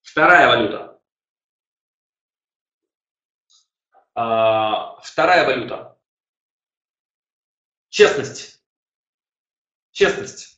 Вторая 0.00 0.48
валюта. 0.48 0.98
А, 4.14 4.98
вторая 5.02 5.44
валюта. 5.44 5.98
Честность. 7.90 8.64
Честность. 9.90 10.53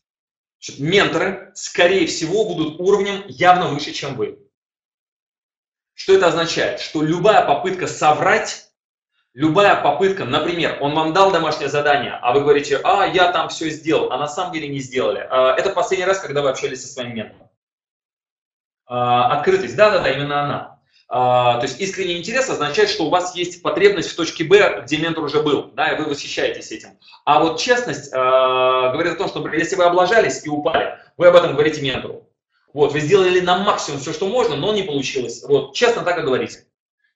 Менторы, 0.79 1.53
скорее 1.55 2.07
всего, 2.07 2.45
будут 2.45 2.81
уровнем 2.81 3.25
явно 3.29 3.69
выше, 3.69 3.93
чем 3.93 4.17
вы. 4.17 4.39
Что 5.95 6.15
это 6.15 6.29
означает? 6.29 6.81
Что 6.81 7.03
любая 7.03 7.45
попытка 7.47 7.87
соврать 7.87 8.67
Любая 9.37 9.83
попытка, 9.83 10.25
например, 10.25 10.79
он 10.81 10.95
вам 10.95 11.13
дал 11.13 11.31
домашнее 11.31 11.69
задание, 11.69 12.19
а 12.23 12.33
вы 12.33 12.41
говорите, 12.41 12.81
а, 12.83 13.05
я 13.05 13.31
там 13.33 13.51
все 13.51 13.69
сделал, 13.69 14.11
а 14.11 14.17
на 14.17 14.29
самом 14.29 14.55
деле 14.55 14.67
не 14.67 14.79
сделали. 14.79 15.27
А, 15.29 15.55
это 15.55 15.73
последний 15.75 16.07
раз, 16.07 16.21
когда 16.21 16.41
вы 16.41 16.49
общались 16.49 16.81
со 16.81 16.89
своим 16.89 17.15
ментором. 17.15 17.51
А, 18.87 19.37
открытость, 19.37 19.77
да-да-да, 19.77 20.11
именно 20.11 20.43
она. 20.43 20.76
А, 21.09 21.59
то 21.59 21.67
есть 21.67 21.81
искренний 21.81 22.17
интерес 22.17 22.51
означает, 22.51 22.91
что 22.91 23.05
у 23.05 23.11
вас 23.11 23.37
есть 23.37 23.63
потребность 23.63 24.11
в 24.11 24.17
точке 24.17 24.45
Б, 24.45 24.83
где 24.85 24.97
ментор 24.97 25.25
уже 25.25 25.43
был, 25.43 25.71
да, 25.75 25.93
и 25.93 25.99
вы 25.99 26.11
восхищаетесь 26.11 26.73
этим. 26.73 26.91
А 27.25 27.41
вот 27.41 27.61
честность 27.61 28.11
говорит 28.13 29.13
о 29.13 29.17
том, 29.17 29.29
что 29.29 29.47
если 29.49 29.77
вы 29.77 29.85
облажались 29.85 30.45
и 30.45 30.49
упали, 30.49 30.99
вы 31.17 31.29
об 31.29 31.37
этом 31.37 31.53
говорите 31.53 31.81
ментору. 31.81 32.29
Вот, 32.73 32.93
вы 32.93 33.01
сделали 33.01 33.41
на 33.41 33.59
максимум 33.59 34.01
все, 34.01 34.13
что 34.13 34.27
можно, 34.27 34.57
но 34.57 34.73
не 34.73 34.83
получилось. 34.83 35.45
Вот, 35.47 35.75
честно 35.75 36.03
так 36.03 36.19
и 36.19 36.23
говорите. 36.23 36.65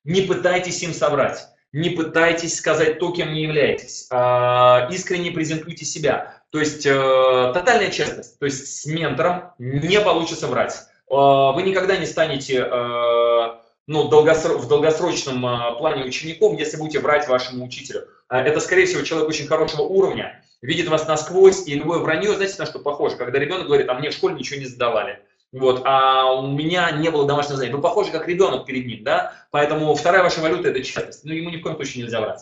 Не 0.05 0.23
пытайтесь 0.23 0.83
им 0.83 0.95
соврать 0.95 1.49
не 1.73 1.91
пытайтесь 1.91 2.57
сказать 2.57 2.99
то, 2.99 3.13
кем 3.13 3.33
не 3.33 3.43
являетесь, 3.43 4.07
а, 4.11 4.89
искренне 4.91 5.31
презентуйте 5.31 5.85
себя. 5.85 6.43
То 6.51 6.59
есть 6.59 6.85
э, 6.85 7.53
тотальная 7.55 7.91
честность, 7.91 8.41
то 8.41 8.45
есть 8.45 8.81
с 8.81 8.85
ментором 8.85 9.53
не 9.59 10.01
получится 10.01 10.49
врать. 10.49 10.75
А, 11.09 11.53
вы 11.53 11.63
никогда 11.63 11.97
не 11.97 12.07
станете 12.07 12.57
э, 12.57 13.20
ну, 13.87 14.09
в 14.09 14.69
долгосрочном 14.69 15.47
э, 15.47 15.79
плане 15.79 16.05
учеником, 16.05 16.57
если 16.57 16.77
будете 16.77 17.01
врать 17.01 17.29
вашему 17.29 17.65
учителю. 17.65 18.09
Это, 18.29 18.61
скорее 18.61 18.87
всего, 18.87 19.03
человек 19.03 19.29
очень 19.29 19.47
хорошего 19.47 19.83
уровня, 19.83 20.45
видит 20.63 20.89
вас 20.89 21.09
насквозь, 21.09 21.67
и 21.67 21.75
любое 21.75 21.99
вранье, 21.99 22.35
знаете, 22.35 22.57
на 22.59 22.67
что 22.67 22.79
похоже? 22.79 23.17
Когда 23.17 23.39
ребенок 23.39 23.67
говорит, 23.67 23.89
а 23.89 23.95
мне 23.95 24.11
в 24.11 24.15
школе 24.15 24.37
ничего 24.37 24.61
не 24.61 24.67
сдавали. 24.67 25.21
Вот, 25.53 25.83
а 25.85 26.33
у 26.35 26.47
меня 26.47 26.93
не 26.93 27.11
было 27.11 27.27
домашнего 27.27 27.57
задания. 27.57 27.75
Вы 27.75 27.83
похожи 27.83 28.13
как 28.13 28.29
ребенок 28.29 28.67
перед 28.67 28.87
ним, 28.87 29.03
да? 29.03 29.35
Поэтому 29.51 29.93
вторая 29.95 30.23
ваша 30.23 30.41
валюта– 30.41 30.69
это 30.71 30.83
честность. 30.83 31.25
Ну, 31.25 31.33
ему 31.33 31.51
ни 31.51 31.57
в 31.57 31.63
коем 31.63 31.75
случае 31.75 32.05
нельзя 32.05 32.21
врать. 32.21 32.41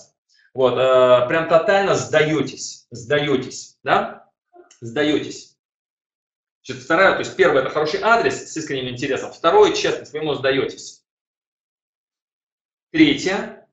Вот, 0.52 0.74
э, 0.74 1.26
прям 1.28 1.48
тотально 1.48 1.94
сдаетесь, 1.94 2.86
сдаетесь, 2.90 3.78
да? 3.82 4.28
Сдаетесь. 4.80 5.56
Значит, 6.64 6.84
вторая, 6.84 7.12
то 7.12 7.20
есть 7.20 7.34
первое– 7.34 7.62
это 7.62 7.70
хороший 7.70 8.00
адрес 8.02 8.52
с 8.52 8.56
искренним 8.56 8.90
интересом. 8.90 9.32
Второе– 9.32 9.72
честность, 9.74 10.12
вы 10.12 10.18
ему 10.18 10.34
сдаетесь. 10.34 10.97
Третья, 12.90 13.68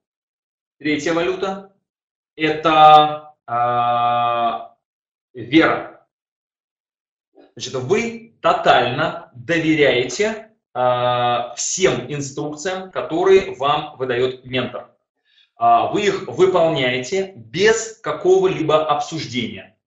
третья 0.77 1.13
валюта– 1.13 1.71
это 2.35 3.33
э, 3.47 5.39
вера. 5.39 6.05
Значит, 7.55 7.75
вы 7.75 8.37
тотально 8.41 9.31
доверяете 9.33 10.51
э, 10.73 11.53
всем 11.55 12.11
инструкциям, 12.11 12.91
которые 12.91 13.55
вам 13.55 13.95
выдает 13.95 14.43
ментор. 14.43 14.91
Э, 15.61 15.93
вы 15.93 16.07
их 16.07 16.27
выполняете 16.27 17.31
без 17.37 17.97
какого-либо 18.01 18.85
обсуждения. 18.85 19.77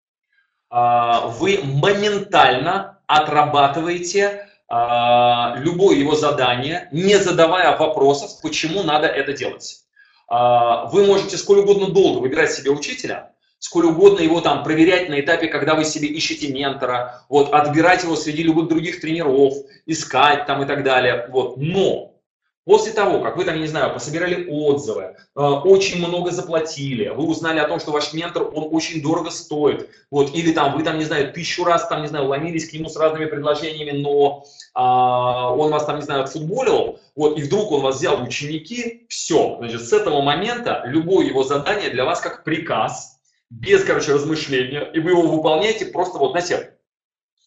Вы 0.70 1.60
моментально 1.64 3.02
отрабатываете 3.06 4.47
любое 4.70 5.96
его 5.96 6.14
задание, 6.14 6.88
не 6.92 7.18
задавая 7.18 7.76
вопросов, 7.76 8.40
почему 8.42 8.82
надо 8.82 9.06
это 9.06 9.32
делать. 9.32 9.84
Вы 10.28 11.06
можете 11.06 11.38
сколь 11.38 11.60
угодно 11.60 11.88
долго 11.88 12.18
выбирать 12.18 12.52
себе 12.52 12.70
учителя, 12.70 13.32
сколь 13.58 13.86
угодно 13.86 14.20
его 14.20 14.42
там 14.42 14.62
проверять 14.62 15.08
на 15.08 15.20
этапе, 15.20 15.48
когда 15.48 15.74
вы 15.74 15.84
себе 15.84 16.08
ищете 16.08 16.52
ментора, 16.52 17.24
вот, 17.30 17.54
отбирать 17.54 18.02
его 18.02 18.14
среди 18.14 18.42
любых 18.42 18.68
других 18.68 19.00
тренеров, 19.00 19.54
искать 19.86 20.44
там 20.44 20.62
и 20.62 20.66
так 20.66 20.84
далее, 20.84 21.28
вот, 21.30 21.56
но 21.56 22.12
После 22.68 22.92
того, 22.92 23.20
как 23.20 23.38
вы 23.38 23.46
там, 23.46 23.58
не 23.58 23.66
знаю, 23.66 23.94
пособирали 23.94 24.46
отзывы, 24.46 25.02
э, 25.34 25.40
очень 25.40 26.06
много 26.06 26.30
заплатили, 26.32 27.08
вы 27.08 27.24
узнали 27.24 27.60
о 27.60 27.66
том, 27.66 27.80
что 27.80 27.92
ваш 27.92 28.12
ментор, 28.12 28.42
он 28.42 28.68
очень 28.72 29.00
дорого 29.00 29.30
стоит, 29.30 29.88
вот, 30.10 30.34
или 30.34 30.52
там 30.52 30.76
вы 30.76 30.82
там, 30.82 30.98
не 30.98 31.04
знаю, 31.04 31.32
тысячу 31.32 31.64
раз 31.64 31.88
там, 31.88 32.02
не 32.02 32.08
знаю, 32.08 32.26
ломились 32.26 32.68
к 32.68 32.74
нему 32.74 32.90
с 32.90 32.96
разными 32.96 33.24
предложениями, 33.24 34.02
но 34.02 34.44
а, 34.74 35.50
он 35.54 35.70
вас 35.70 35.86
там, 35.86 35.96
не 35.96 36.02
знаю, 36.02 36.24
отфутболил, 36.24 37.00
вот, 37.16 37.38
и 37.38 37.42
вдруг 37.42 37.72
он 37.72 37.80
вас 37.80 37.96
взял 37.96 38.18
в 38.18 38.24
ученики, 38.24 39.06
все, 39.08 39.56
значит, 39.60 39.80
с 39.80 39.92
этого 39.94 40.20
момента 40.20 40.82
любое 40.84 41.24
его 41.24 41.44
задание 41.44 41.88
для 41.88 42.04
вас 42.04 42.20
как 42.20 42.44
приказ, 42.44 43.18
без, 43.48 43.82
короче, 43.82 44.12
размышления, 44.12 44.90
и 44.92 45.00
вы 45.00 45.12
его 45.12 45.22
выполняете 45.22 45.86
просто 45.86 46.18
вот 46.18 46.34
на 46.34 46.42
себе, 46.42 46.76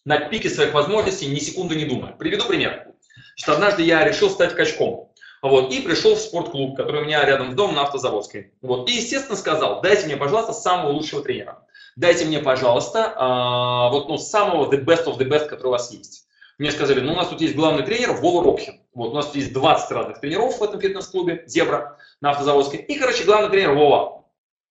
на 0.04 0.18
пике 0.18 0.50
своих 0.50 0.74
возможностей, 0.74 1.28
ни 1.28 1.38
секунды 1.38 1.76
не 1.76 1.84
думая. 1.84 2.10
Приведу 2.10 2.46
пример. 2.46 2.88
Значит, 3.36 3.48
однажды 3.48 3.82
я 3.82 4.04
решил 4.04 4.28
стать 4.28 4.56
качком. 4.56 5.11
Вот, 5.42 5.72
и 5.72 5.80
пришел 5.80 6.14
в 6.14 6.20
спортклуб, 6.20 6.76
который 6.76 7.02
у 7.02 7.04
меня 7.04 7.24
рядом 7.24 7.50
с 7.50 7.54
домом 7.54 7.74
на 7.74 7.82
Автозаводской. 7.82 8.52
Вот, 8.62 8.88
и, 8.88 8.92
естественно, 8.92 9.36
сказал, 9.36 9.80
дайте 9.82 10.06
мне, 10.06 10.16
пожалуйста, 10.16 10.52
самого 10.52 10.92
лучшего 10.92 11.20
тренера. 11.20 11.66
Дайте 11.96 12.24
мне, 12.24 12.38
пожалуйста, 12.38 13.00
э, 13.00 13.92
вот, 13.92 14.08
ну, 14.08 14.18
самого 14.18 14.72
the 14.72 14.84
best 14.84 15.06
of 15.06 15.18
the 15.18 15.28
best, 15.28 15.46
который 15.46 15.68
у 15.68 15.72
вас 15.72 15.90
есть. 15.92 16.28
Мне 16.58 16.70
сказали, 16.70 17.00
ну, 17.00 17.12
у 17.12 17.16
нас 17.16 17.26
тут 17.26 17.40
есть 17.40 17.56
главный 17.56 17.82
тренер 17.82 18.12
Вова 18.12 18.44
Рокхин. 18.44 18.80
Вот, 18.94 19.10
у 19.10 19.14
нас 19.14 19.26
тут 19.26 19.36
есть 19.36 19.52
20 19.52 19.90
разных 19.90 20.20
тренеров 20.20 20.58
в 20.58 20.62
этом 20.62 20.80
фитнес-клубе, 20.80 21.42
Зебра, 21.46 21.98
на 22.20 22.30
Автозаводской. 22.30 22.78
И, 22.78 22.96
короче, 22.96 23.24
главный 23.24 23.50
тренер 23.50 23.72
Вова. 23.72 24.24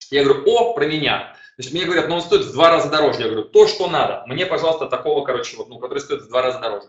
Я 0.09 0.23
говорю, 0.23 0.43
о, 0.45 0.73
про 0.73 0.85
меня. 0.85 1.35
Значит, 1.57 1.73
мне 1.73 1.83
говорят, 1.83 2.07
ну, 2.07 2.15
он 2.15 2.21
стоит 2.21 2.45
в 2.45 2.53
два 2.53 2.69
раза 2.69 2.89
дороже. 2.89 3.19
Я 3.19 3.27
говорю, 3.27 3.43
то, 3.43 3.67
что 3.67 3.89
надо. 3.89 4.23
Мне, 4.25 4.45
пожалуйста, 4.45 4.87
такого, 4.87 5.25
короче, 5.25 5.57
вот, 5.57 5.67
ну, 5.67 5.79
который 5.79 5.99
стоит 5.99 6.21
в 6.21 6.29
два 6.29 6.41
раза 6.41 6.59
дороже. 6.59 6.87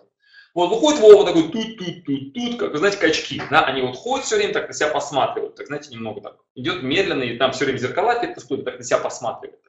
Вот 0.55 0.69
выходит 0.69 1.01
Вова 1.01 1.25
такой 1.25 1.49
тут-тут-тут-тут, 1.49 2.59
как, 2.59 2.77
знаете, 2.77 2.99
качки, 2.99 3.41
да, 3.51 3.65
они 3.65 3.81
вот 3.81 3.97
ходят 3.97 4.27
все 4.27 4.37
время, 4.37 4.53
так 4.53 4.69
на 4.69 4.75
себя 4.75 4.88
посматривают, 4.88 5.55
так, 5.55 5.67
знаете, 5.67 5.95
немного 5.95 6.21
так, 6.21 6.37
идет 6.55 6.83
медленно, 6.83 7.23
и 7.23 7.38
там 7.38 7.53
все 7.53 7.65
время 7.65 7.79
зеркала 7.79 8.21
перед 8.21 8.35
так 8.65 8.79
на 8.79 8.85
себя 8.85 8.99
посматривает. 8.99 9.61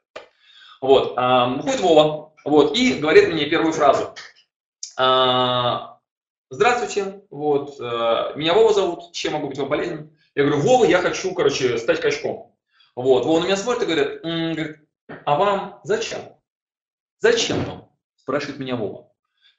Вот, 0.82 1.14
а, 1.16 1.48
выходит 1.48 1.80
Вова, 1.80 2.34
вот, 2.44 2.76
и 2.76 2.96
говорит 2.96 3.32
мне 3.32 3.46
первую 3.46 3.72
фразу. 3.72 4.14
А, 4.98 6.00
Здравствуйте, 6.50 7.22
вот, 7.30 7.78
а, 7.80 8.34
меня 8.36 8.54
Вова 8.54 8.74
зовут, 8.74 9.14
чем 9.14 9.34
могу 9.34 9.48
быть 9.48 9.58
вам 9.58 9.70
полезен? 9.70 10.16
Я 10.36 10.44
говорю, 10.44 10.62
Вова, 10.62 10.86
я 10.86 11.00
хочу, 11.00 11.34
короче, 11.34 11.78
стать 11.78 12.02
качком. 12.02 12.54
Вот, 12.96 13.26
Вова 13.26 13.40
на 13.40 13.46
меня 13.46 13.56
смотрит 13.56 13.84
и 13.84 13.86
говорит, 13.86 14.22
говорит 14.22 14.78
а 15.26 15.36
вам 15.36 15.80
зачем? 15.84 16.20
Зачем 17.20 17.64
вам? 17.64 17.90
Спрашивает 18.18 18.60
меня 18.60 18.76
Вова. 18.76 19.13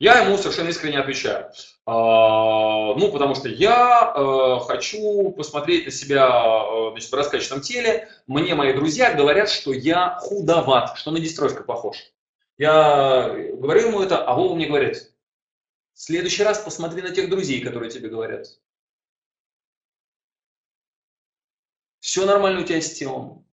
Я 0.04 0.18
ему 0.18 0.36
совершенно 0.36 0.68
искренне 0.68 0.98
отвечаю. 0.98 1.50
А, 1.86 2.94
ну, 2.94 3.10
потому 3.10 3.34
что 3.34 3.48
я 3.48 4.12
э, 4.14 4.58
хочу 4.66 5.30
посмотреть 5.30 5.86
на 5.86 5.90
себя 5.90 6.26
э, 6.26 6.90
значит, 6.90 7.10
в 7.10 7.14
раскачанном 7.14 7.62
теле. 7.62 8.10
Мне 8.26 8.54
мои 8.54 8.74
друзья 8.74 9.14
говорят, 9.14 9.48
что 9.48 9.72
я 9.72 10.18
худоват, 10.20 10.98
что 10.98 11.10
на 11.10 11.20
дестройка 11.20 11.62
похож. 11.64 11.96
Я 12.58 13.30
говорю 13.54 13.88
ему 13.88 14.02
это, 14.02 14.22
а 14.22 14.34
Вова 14.34 14.54
мне 14.54 14.66
говорит, 14.66 15.10
в 15.94 16.02
следующий 16.02 16.42
раз 16.42 16.58
посмотри 16.58 17.00
на 17.00 17.08
тех 17.08 17.30
друзей, 17.30 17.62
которые 17.62 17.90
тебе 17.90 18.10
говорят. 18.10 18.46
Все 22.00 22.26
нормально 22.26 22.60
у 22.60 22.64
тебя 22.64 22.82
с 22.82 22.92
телом. 22.92 23.48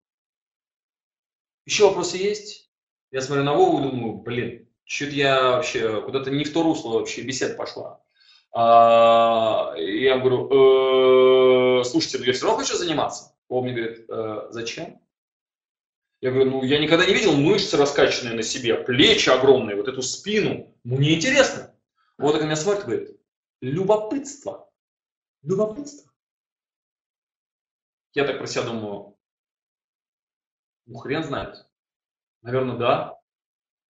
Еще 1.64 1.86
вопросы 1.86 2.18
есть? 2.18 2.70
Я 3.10 3.22
смотрю 3.22 3.42
на 3.42 3.54
Вову 3.54 3.78
и 3.78 3.90
думаю, 3.90 4.12
блин, 4.18 4.68
что-то 4.84 5.12
я 5.12 5.42
вообще 5.52 6.02
куда-то 6.02 6.30
не 6.30 6.44
в 6.44 6.52
то 6.52 6.62
русло 6.62 6.98
вообще 6.98 7.22
бесед 7.22 7.56
пошла. 7.56 8.02
А, 8.54 9.74
я 9.76 10.18
говорю, 10.18 11.80
э, 11.80 11.84
слушайте, 11.84 12.18
ну 12.18 12.24
я 12.24 12.32
все 12.32 12.46
равно 12.46 12.60
хочу 12.60 12.76
заниматься. 12.76 13.34
Он 13.48 13.64
мне 13.64 13.74
говорит, 13.74 14.04
э, 14.08 14.48
зачем? 14.50 15.00
Я 16.20 16.30
говорю, 16.30 16.50
ну 16.50 16.62
я 16.62 16.78
никогда 16.78 17.06
не 17.06 17.14
видел 17.14 17.34
мышцы 17.34 17.76
раскачанные 17.76 18.34
на 18.34 18.42
себе, 18.42 18.76
плечи 18.76 19.30
огромные, 19.30 19.76
вот 19.76 19.88
эту 19.88 20.02
спину. 20.02 20.74
Мне 20.84 21.16
интересно. 21.16 21.74
Вот 22.18 22.32
так 22.32 22.42
на 22.42 22.46
меня 22.46 22.56
смотрит, 22.56 22.84
говорит, 22.84 23.20
любопытство. 23.60 24.70
Любопытство. 25.42 26.12
Я 28.14 28.24
так 28.24 28.38
про 28.38 28.46
себя 28.46 28.64
думаю, 28.64 29.16
ну 30.86 30.98
хрен 30.98 31.24
знает. 31.24 31.66
Наверное, 32.42 32.76
да. 32.76 33.21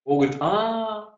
Он 0.05 0.17
говорит, 0.17 0.37
а, 0.41 1.17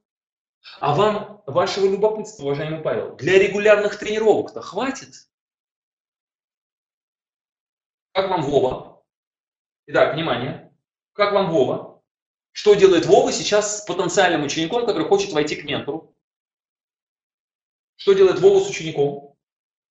а 0.80 0.96
вам 0.96 1.42
вашего 1.46 1.86
любопытства, 1.86 2.44
уважаемый 2.44 2.82
Павел, 2.82 3.16
для 3.16 3.40
регулярных 3.40 3.98
тренировок-то 3.98 4.62
хватит? 4.62 5.30
Как 8.14 8.30
вам 8.30 8.44
Вова? 8.44 9.04
Итак, 9.88 10.16
внимание. 10.16 10.74
Как 11.14 11.34
вам 11.34 11.52
Вова? 11.52 12.02
Что 12.52 12.74
делает 12.74 13.06
Вова 13.06 13.32
сейчас 13.32 13.80
с 13.80 13.86
потенциальным 13.86 14.44
учеником, 14.44 14.86
который 14.86 15.08
хочет 15.08 15.34
войти 15.34 15.56
к 15.56 15.66
ментору? 15.66 16.16
Что 17.98 18.14
делает 18.14 18.40
Вова 18.40 18.64
с 18.64 18.70
учеником? 18.70 19.36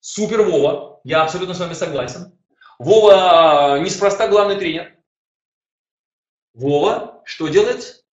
Супер 0.01 0.43
Вова. 0.43 1.01
Я 1.05 1.23
абсолютно 1.23 1.55
с 1.55 1.61
вами 1.61 1.75
согласен. 1.75 2.39
Вова 2.79 3.79
неспроста 3.81 4.29
главный 4.29 4.57
тренер. 4.57 4.97
Вова 6.53 7.23
что 7.25 7.49
делает? 7.49 8.04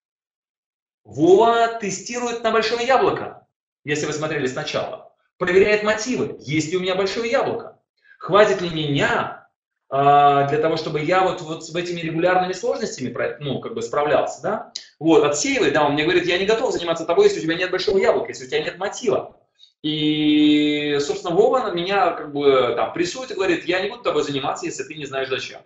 Вова 1.03 1.79
тестирует 1.79 2.43
на 2.43 2.51
большое 2.51 2.85
яблоко, 2.85 3.47
если 3.83 4.05
вы 4.05 4.13
смотрели 4.13 4.47
сначала. 4.47 5.13
Проверяет 5.37 5.83
мотивы, 5.83 6.35
есть 6.39 6.71
ли 6.71 6.77
у 6.77 6.81
меня 6.81 6.95
большое 6.95 7.29
яблоко. 7.29 7.79
Хватит 8.19 8.61
ли 8.61 8.69
меня 8.69 9.49
а, 9.89 10.47
для 10.47 10.59
того, 10.59 10.77
чтобы 10.77 11.01
я 11.01 11.21
вот, 11.23 11.41
вот 11.41 11.65
с 11.65 11.75
этими 11.75 11.99
регулярными 11.99 12.53
сложностями 12.53 13.13
ну, 13.39 13.59
как 13.59 13.73
бы 13.73 13.81
справлялся, 13.81 14.41
да? 14.41 14.73
Вот, 14.99 15.23
отсеивает, 15.23 15.73
да, 15.73 15.85
он 15.85 15.93
мне 15.93 16.03
говорит, 16.03 16.25
я 16.25 16.37
не 16.37 16.45
готов 16.45 16.71
заниматься 16.71 17.05
тобой, 17.05 17.25
если 17.25 17.39
у 17.39 17.43
тебя 17.43 17.55
нет 17.55 17.71
большого 17.71 17.97
яблока, 17.97 18.29
если 18.29 18.45
у 18.45 18.47
тебя 18.47 18.63
нет 18.63 18.77
мотива. 18.77 19.35
И, 19.81 20.97
собственно, 21.01 21.35
Вова 21.35 21.59
на 21.59 21.71
меня 21.71 22.11
как 22.11 22.31
бы 22.31 22.73
там 22.75 22.93
прессует 22.93 23.31
и 23.31 23.33
говорит, 23.33 23.65
я 23.65 23.81
не 23.81 23.89
буду 23.89 24.03
тобой 24.03 24.23
заниматься, 24.23 24.65
если 24.65 24.83
ты 24.83 24.95
не 24.95 25.05
знаешь 25.05 25.27
зачем. 25.27 25.61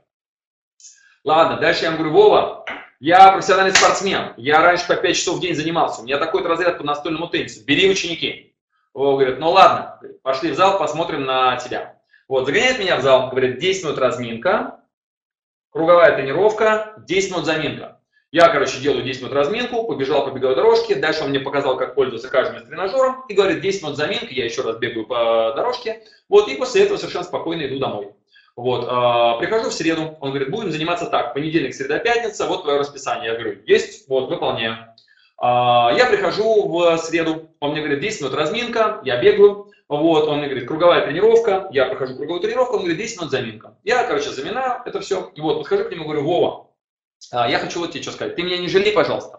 Ладно, 1.24 1.58
дальше 1.58 1.84
я 1.84 1.90
ему 1.90 1.98
говорю, 1.98 2.14
Вова, 2.14 2.66
я 3.06 3.32
профессиональный 3.34 3.76
спортсмен, 3.76 4.34
я 4.36 4.64
раньше 4.64 4.88
по 4.88 4.96
5 4.96 5.16
часов 5.16 5.38
в 5.38 5.40
день 5.40 5.54
занимался, 5.54 6.02
у 6.02 6.06
меня 6.06 6.18
такой-то 6.18 6.50
разряд 6.50 6.80
по 6.80 6.84
настольному 6.84 7.28
теннису, 7.28 7.64
бери 7.64 7.88
ученики. 7.88 8.56
Он 8.94 9.14
говорит, 9.14 9.38
ну 9.38 9.52
ладно, 9.52 10.00
пошли 10.24 10.50
в 10.50 10.56
зал, 10.56 10.80
посмотрим 10.80 11.24
на 11.24 11.56
тебя. 11.58 12.00
Вот, 12.28 12.48
загоняет 12.48 12.80
меня 12.80 12.98
в 12.98 13.04
зал, 13.04 13.30
говорит, 13.30 13.60
10 13.60 13.84
минут 13.84 14.00
разминка, 14.00 14.80
круговая 15.70 16.16
тренировка, 16.16 16.96
10 17.06 17.32
минут 17.32 17.46
заминка. 17.46 18.02
Я, 18.32 18.50
короче, 18.50 18.80
делаю 18.80 19.04
10 19.04 19.22
минут 19.22 19.34
разминку, 19.34 19.86
побежал 19.86 20.26
по 20.26 20.34
беговой 20.34 20.56
дорожке, 20.56 20.96
дальше 20.96 21.26
он 21.26 21.30
мне 21.30 21.40
показал, 21.40 21.78
как 21.78 21.94
пользоваться 21.94 22.30
каждым 22.30 22.58
из 22.58 22.68
тренажером, 22.68 23.24
и 23.30 23.36
говорит, 23.36 23.62
10 23.62 23.84
минут 23.84 23.98
заминка, 23.98 24.30
я 24.32 24.46
еще 24.46 24.64
раз 24.64 24.78
бегаю 24.78 25.06
по 25.06 25.54
дорожке, 25.56 26.02
вот, 26.28 26.48
и 26.48 26.56
после 26.56 26.86
этого 26.86 26.98
совершенно 26.98 27.26
спокойно 27.26 27.68
иду 27.68 27.78
домой. 27.78 28.16
Вот, 28.56 28.86
э, 28.86 29.40
прихожу 29.40 29.70
в 29.70 29.74
среду, 29.74 30.18
он 30.22 30.30
говорит, 30.30 30.50
будем 30.50 30.72
заниматься 30.72 31.08
так, 31.08 31.34
понедельник, 31.34 31.76
среда, 31.76 32.00
пятница, 32.00 32.46
вот 32.46 32.64
твое 32.64 32.80
расписание. 32.80 33.32
Я 33.32 33.38
говорю, 33.38 33.62
есть, 33.66 34.08
вот, 34.08 34.30
выполняю. 34.30 34.96
Э, 35.42 35.92
я 35.98 36.08
прихожу 36.10 36.68
в 36.68 36.98
среду, 36.98 37.50
он 37.60 37.72
мне 37.72 37.82
говорит, 37.82 38.00
10 38.00 38.22
минут 38.22 38.34
разминка, 38.34 39.02
я 39.04 39.22
бегаю, 39.22 39.72
вот, 39.90 40.28
он 40.30 40.38
мне 40.40 40.48
говорит, 40.48 40.68
круговая 40.68 41.06
тренировка, 41.06 41.68
я 41.72 41.88
прохожу 41.88 42.16
круговую 42.16 42.42
тренировку, 42.42 42.76
он 42.76 42.80
говорит, 42.84 42.98
10 42.98 43.18
минут 43.18 43.32
заминка. 43.32 43.78
Я, 43.84 44.06
короче, 44.06 44.30
заминаю 44.30 44.82
это 44.86 45.02
все, 45.02 45.32
и 45.36 45.42
вот, 45.42 45.58
подхожу 45.58 45.84
к 45.84 45.92
нему, 45.92 46.06
говорю, 46.06 46.24
Вова, 46.24 46.70
э, 47.34 47.52
я 47.52 47.60
хочу 47.60 47.80
вот 47.80 47.92
тебе 47.92 48.04
что 48.04 48.14
сказать, 48.14 48.38
ты 48.38 48.44
меня 48.44 48.58
не 48.58 48.70
жалей, 48.70 48.94
пожалуйста, 48.94 49.38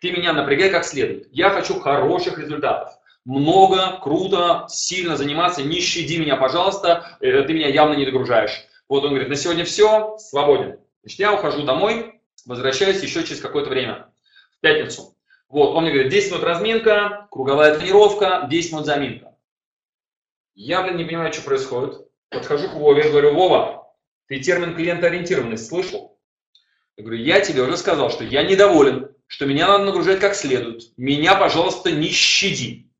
ты 0.00 0.10
меня 0.10 0.32
напрягай 0.32 0.70
как 0.70 0.84
следует, 0.84 1.28
я 1.32 1.50
хочу 1.50 1.78
хороших 1.80 2.38
результатов 2.38 2.94
много, 3.24 3.98
круто, 4.02 4.66
сильно 4.68 5.16
заниматься, 5.16 5.62
не 5.62 5.80
щади 5.80 6.18
меня, 6.18 6.36
пожалуйста, 6.36 7.16
э, 7.20 7.42
ты 7.42 7.54
меня 7.54 7.68
явно 7.68 7.94
не 7.94 8.04
догружаешь. 8.04 8.66
Вот 8.88 9.04
он 9.04 9.10
говорит, 9.10 9.28
на 9.28 9.36
сегодня 9.36 9.64
все, 9.64 10.16
свободен. 10.18 10.78
Значит, 11.02 11.18
я 11.20 11.32
ухожу 11.32 11.62
домой, 11.62 12.20
возвращаюсь 12.44 13.02
еще 13.02 13.24
через 13.24 13.40
какое-то 13.40 13.70
время, 13.70 14.12
в 14.56 14.60
пятницу. 14.60 15.16
Вот, 15.48 15.74
он 15.74 15.84
мне 15.84 15.92
говорит, 15.92 16.12
10 16.12 16.32
минут 16.32 16.44
разминка, 16.44 17.28
круговая 17.30 17.78
тренировка, 17.78 18.46
10 18.50 18.72
минут 18.72 18.86
заминка. 18.86 19.34
Я, 20.54 20.82
блин, 20.82 20.96
не 20.96 21.04
понимаю, 21.04 21.32
что 21.32 21.42
происходит. 21.42 22.06
Подхожу 22.28 22.68
к 22.68 22.74
Вове, 22.74 23.08
говорю, 23.08 23.34
Вова, 23.34 23.94
ты 24.26 24.40
термин 24.40 24.74
клиентоориентированность 24.74 25.66
слышал? 25.66 26.18
Я 26.96 27.04
говорю, 27.04 27.22
я 27.22 27.40
тебе 27.40 27.62
уже 27.62 27.76
сказал, 27.76 28.10
что 28.10 28.24
я 28.24 28.42
недоволен, 28.42 29.14
что 29.26 29.46
меня 29.46 29.66
надо 29.66 29.84
нагружать 29.84 30.20
как 30.20 30.34
следует. 30.34 30.96
Меня, 30.96 31.34
пожалуйста, 31.34 31.90
не 31.90 32.08
щади. 32.08 32.90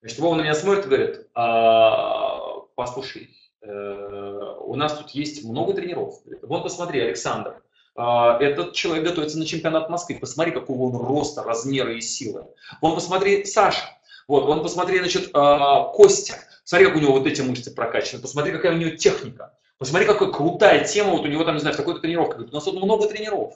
Значит, 0.00 0.18
Вова 0.18 0.34
на 0.34 0.42
меня 0.42 0.54
смотрит 0.54 0.86
и 0.86 0.88
говорит, 0.88 1.28
а, 1.34 2.60
послушай, 2.74 3.36
э, 3.60 4.54
у 4.60 4.74
нас 4.74 4.96
тут 4.96 5.10
есть 5.10 5.44
много 5.44 5.74
тренеров. 5.74 6.14
Вот 6.42 6.62
посмотри, 6.62 7.00
Александр, 7.00 7.62
а, 7.96 8.38
этот 8.40 8.72
человек 8.72 9.04
готовится 9.04 9.38
на 9.38 9.44
чемпионат 9.44 9.90
Москвы. 9.90 10.18
Посмотри, 10.18 10.52
какого 10.52 10.84
он 10.84 11.06
роста, 11.06 11.42
размера 11.42 11.92
и 11.92 12.00
силы. 12.00 12.46
Вон 12.80 12.94
посмотри, 12.94 13.44
Саша. 13.44 13.82
Вот, 14.26 14.46
вон 14.46 14.62
посмотри, 14.62 14.98
значит, 15.00 15.30
а, 15.34 15.84
Костя. 15.92 16.34
Смотри, 16.64 16.86
как 16.86 16.96
у 16.96 17.00
него 17.00 17.12
вот 17.12 17.26
эти 17.26 17.42
мышцы 17.42 17.74
прокачаны. 17.74 18.22
Посмотри, 18.22 18.52
какая 18.52 18.72
у 18.72 18.78
него 18.78 18.96
техника. 18.96 19.58
Посмотри, 19.76 20.06
какая 20.06 20.30
крутая 20.30 20.84
тема. 20.84 21.10
Вот 21.10 21.22
у 21.22 21.28
него 21.28 21.44
там, 21.44 21.54
не 21.54 21.60
знаю, 21.60 21.74
в 21.74 21.78
такой-то 21.78 22.00
тренировке. 22.00 22.38
У 22.38 22.54
нас 22.54 22.64
тут 22.64 22.82
много 22.82 23.06
тренеров. 23.06 23.54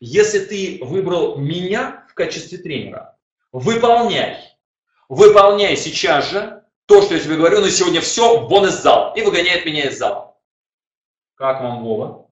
Если 0.00 0.38
ты 0.38 0.78
выбрал 0.82 1.36
меня 1.36 2.06
в 2.08 2.14
качестве 2.14 2.58
тренера, 2.58 3.18
выполняй. 3.52 4.55
Выполняй 5.08 5.76
сейчас 5.76 6.30
же 6.30 6.64
то, 6.86 7.02
что 7.02 7.14
я 7.14 7.20
тебе 7.20 7.36
говорю, 7.36 7.60
на 7.60 7.70
сегодня 7.70 8.00
все, 8.00 8.46
вон 8.46 8.66
из 8.66 8.74
зала. 8.80 9.14
И 9.16 9.22
выгоняет 9.22 9.64
меня 9.64 9.88
из 9.88 9.98
зала. 9.98 10.36
Как 11.34 11.60
вам, 11.60 11.84
Вова? 11.84 12.30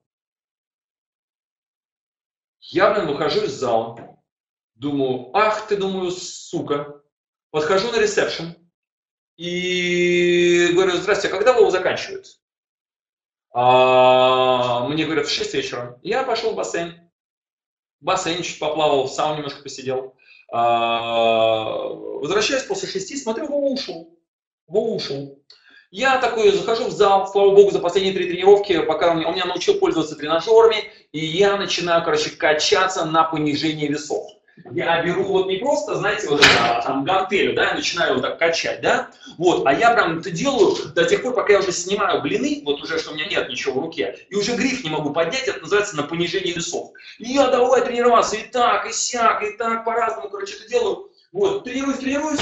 Я, 2.61 2.93
блин, 2.93 3.07
выхожу 3.07 3.45
из 3.45 3.53
зала. 3.53 4.19
Думаю, 4.75 5.31
ах 5.37 5.67
ты, 5.67 5.77
думаю, 5.77 6.11
сука. 6.11 7.03
Подхожу 7.51 7.91
на 7.93 8.01
ресепшн. 8.01 8.57
И 9.37 10.71
говорю, 10.73 10.93
здрасте, 10.93 11.29
а 11.29 11.31
когда 11.31 11.53
Вова 11.53 11.71
заканчивает? 11.71 12.27
А, 13.53 14.89
мне 14.89 15.05
говорят, 15.05 15.27
в 15.27 15.31
6 15.31 15.55
вечера. 15.55 15.99
Я 16.03 16.25
пошел 16.25 16.53
в 16.53 16.57
бассейн. 16.57 17.11
В 18.01 18.05
бассейне 18.05 18.43
чуть 18.43 18.59
поплавал, 18.59 19.05
в 19.05 19.11
сауне 19.11 19.39
немножко 19.39 19.63
посидел. 19.63 20.17
А, 20.53 21.89
возвращаюсь 21.89 22.65
после 22.65 22.89
шести, 22.89 23.17
смотрю, 23.17 23.47
Вова 23.47 23.67
ушел. 23.67 24.19
Вова 24.67 24.95
ушел. 24.95 25.39
Я 25.91 26.19
такой 26.19 26.51
захожу 26.51 26.87
в 26.87 26.91
зал, 26.91 27.29
слава 27.31 27.55
богу, 27.55 27.71
за 27.71 27.79
последние 27.79 28.15
три 28.15 28.27
тренировки, 28.27 28.83
пока 28.83 29.13
он, 29.13 29.25
он 29.25 29.35
меня 29.35 29.45
научил 29.45 29.75
пользоваться 29.79 30.17
тренажерами, 30.17 30.91
и 31.13 31.25
я 31.25 31.57
начинаю, 31.57 32.05
короче, 32.05 32.31
качаться 32.31 33.05
на 33.05 33.23
понижение 33.23 33.89
весов. 33.89 34.27
Я 34.73 35.03
беру 35.03 35.25
вот 35.25 35.49
не 35.49 35.57
просто, 35.57 35.97
знаете, 35.97 36.29
вот 36.29 36.41
это, 36.41 36.83
там 36.85 37.05
гантелю, 37.05 37.55
да, 37.55 37.75
начинаю 37.75 38.15
вот 38.15 38.23
так 38.23 38.39
качать, 38.39 38.81
да, 38.81 39.11
вот, 39.37 39.67
а 39.67 39.73
я 39.73 39.93
прям 39.93 40.21
это 40.21 40.31
делаю 40.31 40.77
до 40.95 41.05
тех 41.05 41.23
пор, 41.23 41.35
пока 41.35 41.55
я 41.55 41.59
уже 41.59 41.73
снимаю 41.73 42.23
блины, 42.23 42.63
вот 42.65 42.81
уже, 42.81 42.99
что 42.99 43.11
у 43.11 43.15
меня 43.15 43.27
нет 43.27 43.49
ничего 43.49 43.81
в 43.81 43.85
руке, 43.85 44.17
и 44.31 44.37
уже 44.37 44.55
гриф 44.55 44.85
не 44.85 44.91
могу 44.91 45.11
поднять, 45.11 45.49
это 45.49 45.61
называется 45.61 45.97
на 45.97 46.05
понижение 46.05 46.55
весов. 46.55 46.93
И 47.19 47.33
я 47.33 47.49
давай 47.49 47.83
тренироваться, 47.83 48.37
и 48.37 48.45
так, 48.45 48.89
и 48.89 48.93
сяк, 48.93 49.43
и 49.43 49.57
так, 49.57 49.85
по-разному, 49.85 50.29
короче, 50.29 50.55
это 50.55 50.69
делаю, 50.69 51.11
вот, 51.33 51.65
тренируюсь, 51.65 51.99
тренируюсь, 51.99 52.41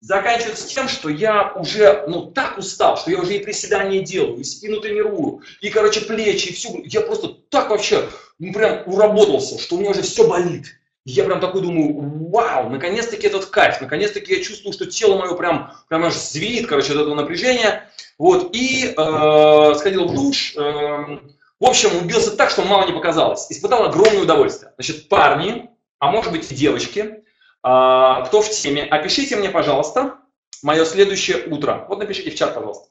заканчивается 0.00 0.68
тем, 0.68 0.88
что 0.88 1.08
я 1.08 1.52
уже, 1.54 2.04
ну, 2.06 2.30
так 2.30 2.56
устал, 2.56 2.96
что 2.96 3.10
я 3.10 3.18
уже 3.18 3.34
и 3.34 3.42
приседания 3.42 4.02
делаю, 4.02 4.38
и 4.38 4.44
спину 4.44 4.80
тренирую, 4.80 5.42
и, 5.60 5.70
короче, 5.70 6.02
плечи, 6.02 6.50
и 6.50 6.52
всю, 6.52 6.82
я 6.84 7.00
просто 7.00 7.28
так 7.50 7.70
вообще, 7.70 8.08
ну, 8.38 8.52
прям 8.52 8.82
уработался, 8.86 9.58
что 9.58 9.74
у 9.74 9.80
меня 9.80 9.90
уже 9.90 10.02
все 10.02 10.28
болит. 10.28 10.66
Я 11.04 11.24
прям 11.24 11.40
такой 11.40 11.62
думаю, 11.62 12.28
вау, 12.30 12.68
наконец-таки 12.68 13.26
этот 13.26 13.46
кайф, 13.46 13.80
наконец-таки 13.80 14.36
я 14.36 14.42
чувствую, 14.42 14.72
что 14.72 14.86
тело 14.86 15.18
мое 15.18 15.34
прям, 15.34 15.72
прям 15.88 16.04
аж 16.04 16.14
звенит, 16.14 16.68
короче, 16.68 16.92
от 16.92 17.00
этого 17.00 17.14
напряжения. 17.14 17.90
Вот, 18.18 18.54
и 18.54 18.94
э, 18.96 19.74
сходил 19.74 20.06
в 20.06 20.14
душ, 20.14 20.54
э, 20.56 20.60
в 20.60 21.64
общем, 21.64 21.96
убился 21.96 22.36
так, 22.36 22.50
что 22.50 22.62
мало 22.64 22.86
не 22.86 22.92
показалось. 22.92 23.46
Испытал 23.50 23.84
огромное 23.84 24.22
удовольствие. 24.22 24.72
Значит, 24.76 25.08
парни, 25.08 25.70
а 25.98 26.10
может 26.10 26.32
быть 26.32 26.50
и 26.50 26.54
девочки, 26.54 27.22
а, 27.62 28.22
кто 28.22 28.42
в 28.42 28.50
теме, 28.50 28.82
опишите 28.82 29.36
мне, 29.36 29.48
пожалуйста, 29.48 30.18
мое 30.62 30.84
следующее 30.84 31.46
утро. 31.46 31.86
Вот 31.88 32.00
напишите 32.00 32.32
в 32.32 32.34
чат, 32.34 32.54
пожалуйста. 32.54 32.88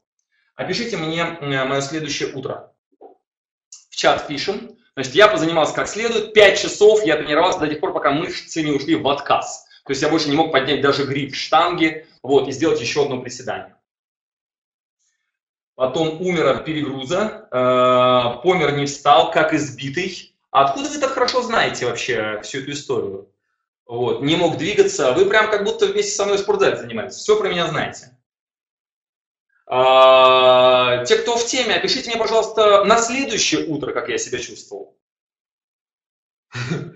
Опишите 0.54 0.96
мне 0.96 1.24
мое 1.40 1.82
следующее 1.82 2.32
утро. 2.34 2.72
В 3.90 3.96
чат 3.96 4.26
пишем. 4.26 4.78
Значит, 4.94 5.14
я 5.14 5.28
позанимался 5.28 5.74
как 5.74 5.88
следует. 5.88 6.34
5 6.34 6.58
часов 6.58 7.04
я 7.04 7.16
тренировался 7.16 7.60
до 7.60 7.68
тех 7.68 7.80
пор, 7.80 7.92
пока 7.92 8.10
мышцы 8.10 8.62
не 8.62 8.72
ушли 8.72 8.96
в 8.96 9.08
отказ. 9.08 9.66
То 9.84 9.92
есть 9.92 10.02
я 10.02 10.08
больше 10.08 10.28
не 10.28 10.36
мог 10.36 10.52
поднять 10.52 10.80
даже 10.80 11.04
гриф 11.04 11.34
штанги 11.34 12.06
вот, 12.22 12.48
и 12.48 12.52
сделать 12.52 12.80
еще 12.80 13.02
одно 13.02 13.20
приседание. 13.20 13.76
Потом 15.74 16.20
умер 16.20 16.46
от 16.48 16.64
перегруза, 16.64 17.48
э, 17.50 18.42
помер 18.42 18.76
не 18.76 18.86
встал, 18.86 19.30
как 19.30 19.54
избитый. 19.54 20.34
А 20.50 20.66
откуда 20.66 20.88
вы 20.90 20.98
так 20.98 21.10
хорошо 21.10 21.42
знаете 21.42 21.86
вообще 21.86 22.40
всю 22.42 22.58
эту 22.58 22.72
историю? 22.72 23.32
вот, 23.86 24.22
не 24.22 24.36
мог 24.36 24.56
двигаться, 24.56 25.12
вы 25.12 25.26
прям 25.26 25.50
как 25.50 25.64
будто 25.64 25.86
вместе 25.86 26.12
со 26.12 26.24
мной 26.24 26.38
в 26.38 26.40
спортзале 26.40 26.76
занимались, 26.76 27.14
все 27.14 27.38
про 27.38 27.48
меня 27.48 27.66
знаете. 27.66 28.11
А, 29.66 31.04
те, 31.04 31.16
кто 31.16 31.36
в 31.36 31.46
теме, 31.46 31.76
опишите 31.76 32.10
мне, 32.10 32.18
пожалуйста, 32.18 32.84
на 32.84 32.98
следующее 32.98 33.66
утро, 33.66 33.92
как 33.92 34.08
я 34.08 34.18
себя 34.18 34.38
чувствовал. 34.38 34.96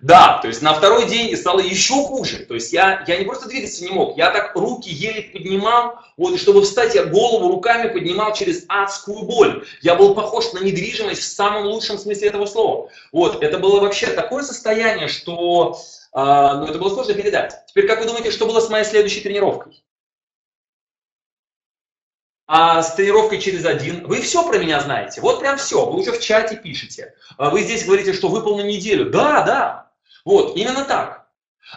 Да, 0.00 0.38
то 0.40 0.48
есть 0.48 0.62
на 0.62 0.72
второй 0.72 1.06
день 1.06 1.36
стало 1.36 1.60
еще 1.60 1.94
хуже. 1.94 2.38
То 2.38 2.54
есть 2.54 2.72
я, 2.72 3.04
я 3.06 3.18
не 3.18 3.24
просто 3.24 3.48
двигаться 3.48 3.84
не 3.84 3.90
мог, 3.90 4.16
я 4.16 4.30
так 4.30 4.56
руки 4.56 4.88
еле 4.88 5.22
поднимал, 5.22 5.98
вот, 6.16 6.34
и 6.34 6.38
чтобы 6.38 6.62
встать, 6.62 6.94
я 6.94 7.04
голову 7.04 7.52
руками 7.52 7.92
поднимал 7.92 8.32
через 8.32 8.64
адскую 8.68 9.24
боль. 9.24 9.66
Я 9.82 9.94
был 9.94 10.14
похож 10.14 10.52
на 10.54 10.60
недвижимость 10.60 11.20
в 11.22 11.26
самом 11.26 11.66
лучшем 11.66 11.98
смысле 11.98 12.28
этого 12.28 12.46
слова. 12.46 12.88
Вот, 13.12 13.42
это 13.42 13.58
было 13.58 13.80
вообще 13.80 14.06
такое 14.06 14.42
состояние, 14.42 15.08
что 15.08 15.78
э, 16.14 16.18
ну, 16.18 16.64
это 16.64 16.78
было 16.78 16.88
сложно 16.88 17.12
передать. 17.12 17.54
Теперь, 17.66 17.86
как 17.86 18.00
вы 18.00 18.06
думаете, 18.06 18.30
что 18.30 18.46
было 18.46 18.60
с 18.60 18.70
моей 18.70 18.84
следующей 18.84 19.20
тренировкой? 19.20 19.82
А 22.52 22.82
с 22.82 22.94
тренировкой 22.94 23.40
через 23.40 23.64
один. 23.64 24.04
Вы 24.08 24.20
все 24.22 24.44
про 24.44 24.58
меня 24.58 24.80
знаете. 24.80 25.20
Вот 25.20 25.38
прям 25.38 25.56
все. 25.56 25.88
Вы 25.88 26.00
уже 26.00 26.10
в 26.10 26.18
чате 26.18 26.56
пишете. 26.56 27.14
А 27.38 27.48
вы 27.48 27.62
здесь 27.62 27.84
говорите, 27.84 28.12
что 28.12 28.26
выпал 28.26 28.56
на 28.56 28.62
неделю. 28.62 29.08
Да, 29.08 29.42
да. 29.42 29.92
Вот, 30.24 30.56
именно 30.56 30.84
так. 30.84 31.28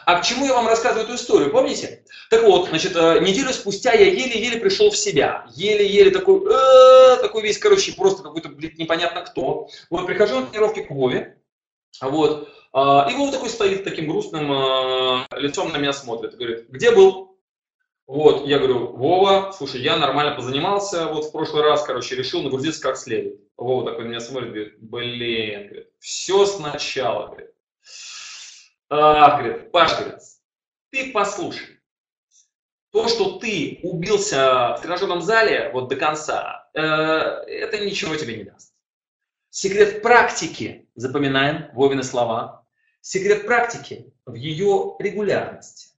А 0.08 0.20
к 0.20 0.26
чему 0.26 0.48
я 0.48 0.56
вам 0.56 0.68
рассказываю 0.68 1.06
эту 1.06 1.14
историю, 1.14 1.52
помните? 1.52 2.04
Так 2.32 2.42
вот, 2.42 2.70
значит, 2.70 2.96
э, 2.96 3.20
неделю 3.20 3.54
спустя 3.54 3.94
я 3.94 4.08
еле-еле 4.08 4.60
пришел 4.60 4.90
в 4.90 4.98
себя. 4.98 5.46
Еле-еле 5.54 6.10
такой, 6.10 6.42
э, 6.52 7.18
такой 7.22 7.44
весь, 7.44 7.60
короче, 7.60 7.94
просто 7.94 8.24
какой-то, 8.24 8.50
блин, 8.50 8.74
непонятно 8.80 9.22
кто. 9.22 9.68
Вот, 9.92 10.08
прихожу 10.08 10.40
на 10.40 10.48
тренировки 10.48 10.82
к 10.82 10.90
Вове. 10.90 11.38
Вот. 12.02 12.50
А, 12.72 13.08
и 13.12 13.14
Вова 13.14 13.32
такой 13.32 13.52
стоит 13.52 13.84
таким 13.84 14.08
грустным 14.08 14.52
э, 14.52 15.26
лицом 15.38 15.72
на 15.72 15.78
меня 15.78 15.94
смотрит. 15.94 16.36
Говорит, 16.36 16.68
где 16.70 16.90
был? 16.90 17.33
Вот, 18.06 18.46
я 18.46 18.58
говорю, 18.58 18.98
Вова, 18.98 19.54
слушай, 19.54 19.82
я 19.82 19.98
нормально 19.98 20.36
позанимался, 20.36 21.08
вот 21.08 21.26
в 21.26 21.32
прошлый 21.32 21.64
раз, 21.64 21.84
короче, 21.84 22.16
решил 22.16 22.44
нагрузиться 22.44 22.82
как 22.82 22.98
следует. 22.98 23.40
Вова 23.56 23.90
такой 23.90 24.04
на 24.06 24.10
меня 24.10 24.20
смотрит, 24.20 24.50
говорит, 24.50 24.82
блин, 24.82 25.68
говорит, 25.68 25.90
все 26.00 26.46
сначала, 26.46 27.28
говорит. 27.28 27.52
Ах, 28.90 29.40
говорит, 29.40 29.72
Паш, 29.72 29.98
говорит, 29.98 30.20
ты 30.92 31.12
послушай, 31.12 31.80
то, 32.92 33.08
что 33.08 33.40
ты 33.40 33.80
убился 33.84 34.76
в 34.78 34.82
тренажерном 34.82 35.22
зале 35.22 35.72
вот 35.74 35.88
до 35.88 35.96
конца, 35.96 36.70
э, 36.76 36.80
это 36.80 37.84
ничего 37.84 38.16
тебе 38.16 38.38
не 38.38 38.44
даст. 38.44 38.74
Секрет 39.50 40.02
практики, 40.02 40.90
запоминаем 40.94 41.72
Вовины 41.74 42.04
слова, 42.04 42.66
секрет 43.02 43.46
практики 43.46 44.14
в 44.26 44.36
ее 44.36 44.96
регулярности. 45.00 45.93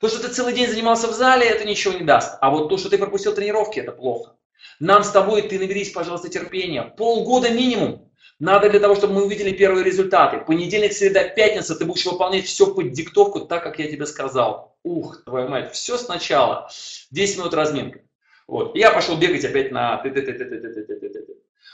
То, 0.00 0.08
что 0.08 0.20
ты 0.20 0.28
целый 0.28 0.52
день 0.52 0.68
занимался 0.68 1.08
в 1.08 1.12
зале, 1.12 1.46
это 1.46 1.64
ничего 1.64 1.94
не 1.94 2.04
даст. 2.04 2.36
А 2.40 2.50
вот 2.50 2.68
то, 2.68 2.76
что 2.76 2.90
ты 2.90 2.98
пропустил 2.98 3.34
тренировки, 3.34 3.80
это 3.80 3.92
плохо. 3.92 4.36
Нам 4.78 5.04
с 5.04 5.10
тобой, 5.10 5.42
ты 5.42 5.58
наберись, 5.58 5.90
пожалуйста, 5.90 6.28
терпения. 6.28 6.82
Полгода 6.82 7.50
минимум. 7.50 8.10
Надо 8.38 8.68
для 8.68 8.80
того, 8.80 8.94
чтобы 8.94 9.14
мы 9.14 9.24
увидели 9.24 9.52
первые 9.52 9.82
результаты. 9.82 10.38
Понедельник, 10.38 10.92
среда, 10.92 11.24
пятница 11.24 11.74
ты 11.74 11.86
будешь 11.86 12.04
выполнять 12.04 12.44
все 12.44 12.74
под 12.74 12.92
диктовку, 12.92 13.40
так, 13.40 13.62
как 13.62 13.78
я 13.78 13.90
тебе 13.90 14.04
сказал. 14.04 14.76
Ух, 14.82 15.24
твою 15.24 15.48
мать, 15.48 15.72
все 15.72 15.96
сначала. 15.96 16.68
10 17.10 17.38
минут 17.38 17.54
разминка. 17.54 18.00
Вот. 18.46 18.76
я 18.76 18.90
пошел 18.90 19.16
бегать 19.16 19.44
опять 19.44 19.72
на 19.72 20.02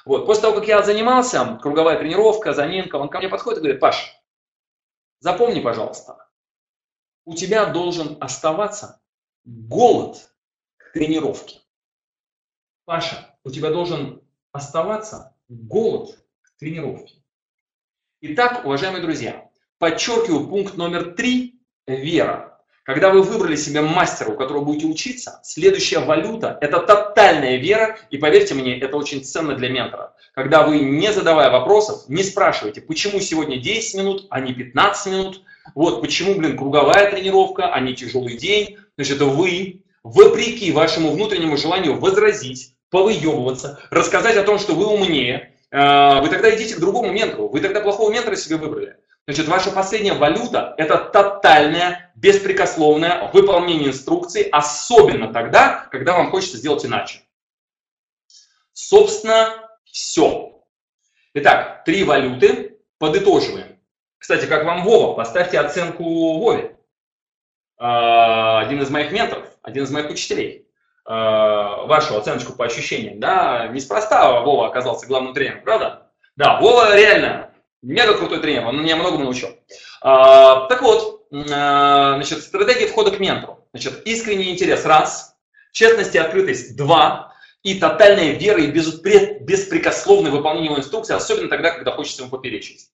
вот. 0.05 0.27
После 0.27 0.43
того, 0.43 0.55
как 0.55 0.69
я 0.69 0.83
занимался, 0.83 1.59
круговая 1.61 1.99
тренировка, 1.99 2.53
заминка, 2.53 2.97
он 2.97 3.09
ко 3.09 3.19
мне 3.19 3.29
подходит 3.29 3.59
и 3.59 3.63
говорит, 3.63 3.81
Паш, 3.81 4.17
запомни, 5.21 5.61
пожалуйста, 5.61 6.27
у 7.25 7.35
тебя 7.35 7.67
должен 7.67 8.17
оставаться 8.21 9.01
голод 9.45 10.33
к 10.77 10.93
тренировке. 10.93 11.61
Паша, 12.85 13.37
у 13.45 13.51
тебя 13.51 13.71
должен 13.71 14.23
оставаться 14.53 15.35
голод 15.49 16.19
к 16.43 16.59
тренировке. 16.59 17.23
Итак, 18.21 18.65
уважаемые 18.65 19.03
друзья, 19.03 19.51
подчеркиваю 19.79 20.49
пункт 20.49 20.77
номер 20.77 21.15
три– 21.15 21.61
вера. 21.87 22.49
Когда 22.85 23.11
вы 23.11 23.23
выбрали 23.23 23.55
себе 23.55 23.81
мастера, 23.81 24.31
у 24.31 24.37
которого 24.37 24.65
будете 24.65 24.87
учиться, 24.87 25.41
следующая 25.45 26.01
валюта– 26.01 26.59
это 26.61 26.81
тотальная 26.81 27.57
вера, 27.57 27.97
и 28.11 28.19
поверьте 28.19 28.55
мне, 28.55 28.77
это 28.79 28.97
очень 28.97 29.25
ценно 29.25 29.55
для 29.55 29.69
ментора. 29.69 30.17
Когда 30.35 30.67
вы, 30.67 30.81
не 30.81 31.13
задавая 31.13 31.51
вопросов, 31.51 32.09
не 32.09 32.25
спрашиваете, 32.25 32.81
почему 32.81 33.21
сегодня 33.21 33.59
10 33.59 33.95
минут, 33.99 34.27
а 34.31 34.41
не 34.41 34.53
15 34.53 35.13
минут, 35.13 35.43
вот 35.75 36.01
почему, 36.01 36.35
блин, 36.35 36.57
круговая 36.57 37.11
тренировка, 37.11 37.73
а 37.73 37.81
не 37.81 37.95
тяжелый 37.95 38.37
день. 38.37 38.79
Значит, 38.97 39.21
вы, 39.21 39.83
вопреки 40.03 40.73
вашему 40.73 41.13
внутреннему 41.13 41.57
желанию 41.57 41.99
возразить, 41.99 42.75
повыебываться, 42.91 43.81
рассказать 43.91 44.37
о 44.37 44.45
том, 44.45 44.59
что 44.59 44.75
вы 44.75 44.87
умнее, 44.87 45.55
э, 45.71 46.21
вы 46.21 46.29
тогда 46.29 46.55
идите 46.55 46.75
к 46.75 46.81
другому 46.81 47.11
ментору. 47.11 47.49
Вы 47.49 47.61
тогда 47.61 47.81
плохого 47.81 48.13
ментора 48.13 48.37
себе 48.37 48.57
выбрали. 48.57 48.97
Значит, 49.27 49.47
ваша 49.47 49.71
последняя 49.71 50.15
валюта– 50.15 50.75
это 50.79 50.99
тотальное, 50.99 52.13
беспрекословное 52.17 53.31
выполнение 53.33 53.89
инструкций, 53.89 54.43
особенно 54.43 55.33
тогда, 55.33 55.87
когда 55.93 56.15
вам 56.17 56.31
хочется 56.31 56.57
сделать 56.57 56.85
иначе. 56.85 57.21
Собственно, 58.73 59.71
все. 59.85 60.65
Итак, 61.35 61.85
три 61.85 62.05
валюты. 62.05 62.79
Подытоживаем. 62.99 63.72
Кстати, 64.23 64.47
как 64.47 64.65
вам 64.65 64.85
Вова? 64.85 65.17
Поставьте 65.17 65.59
оценку 65.59 66.05
Вове. 66.39 66.77
А, 67.77 68.61
один 68.61 68.81
из 68.81 68.89
моих 68.89 69.11
менторов, 69.11 69.47
один 69.63 69.83
из 69.83 69.91
моих 69.91 70.11
учителей. 70.11 70.69
А, 71.05 71.87
вашу 71.87 72.17
оценочку 72.17 72.53
по 72.53 72.65
ощущениям. 72.65 73.19
Да, 73.19 73.67
неспроста 73.67 74.43
Вова 74.43 74.69
оказался 74.69 75.09
главным 75.09 75.35
тренером, 75.35 75.65
правда? 75.65 76.13
Да, 76.37 76.61
Вова 76.61 76.97
реально 76.97 77.51
мега 77.83 78.17
крутой 78.17 78.39
тренер, 78.39 78.65
он 78.65 78.81
меня 78.81 78.95
многому 78.95 79.25
научил. 79.25 79.49
А, 80.01 80.69
так 80.69 80.83
вот, 80.83 81.27
значит, 81.31 82.45
стратегия 82.45 82.87
входа 82.87 83.11
к 83.11 83.19
ментору. 83.19 83.67
Значит, 83.73 84.07
искренний 84.07 84.53
интерес– 84.53 84.85
раз, 84.87 85.37
честность 85.73 86.15
и 86.15 86.19
открытость– 86.19 86.77
два, 86.79 87.35
и 87.65 87.77
тотальная 87.81 88.35
вера 88.35 88.63
и 88.63 88.71
беспрекословное 88.71 90.31
выполнение 90.31 90.71
его 90.71 90.79
инструкции, 90.79 91.17
особенно 91.17 91.49
тогда, 91.49 91.73
когда 91.73 91.91
хочется 91.91 92.23
ему 92.23 92.31
поперечить. 92.31 92.92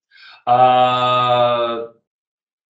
А, 0.51 1.91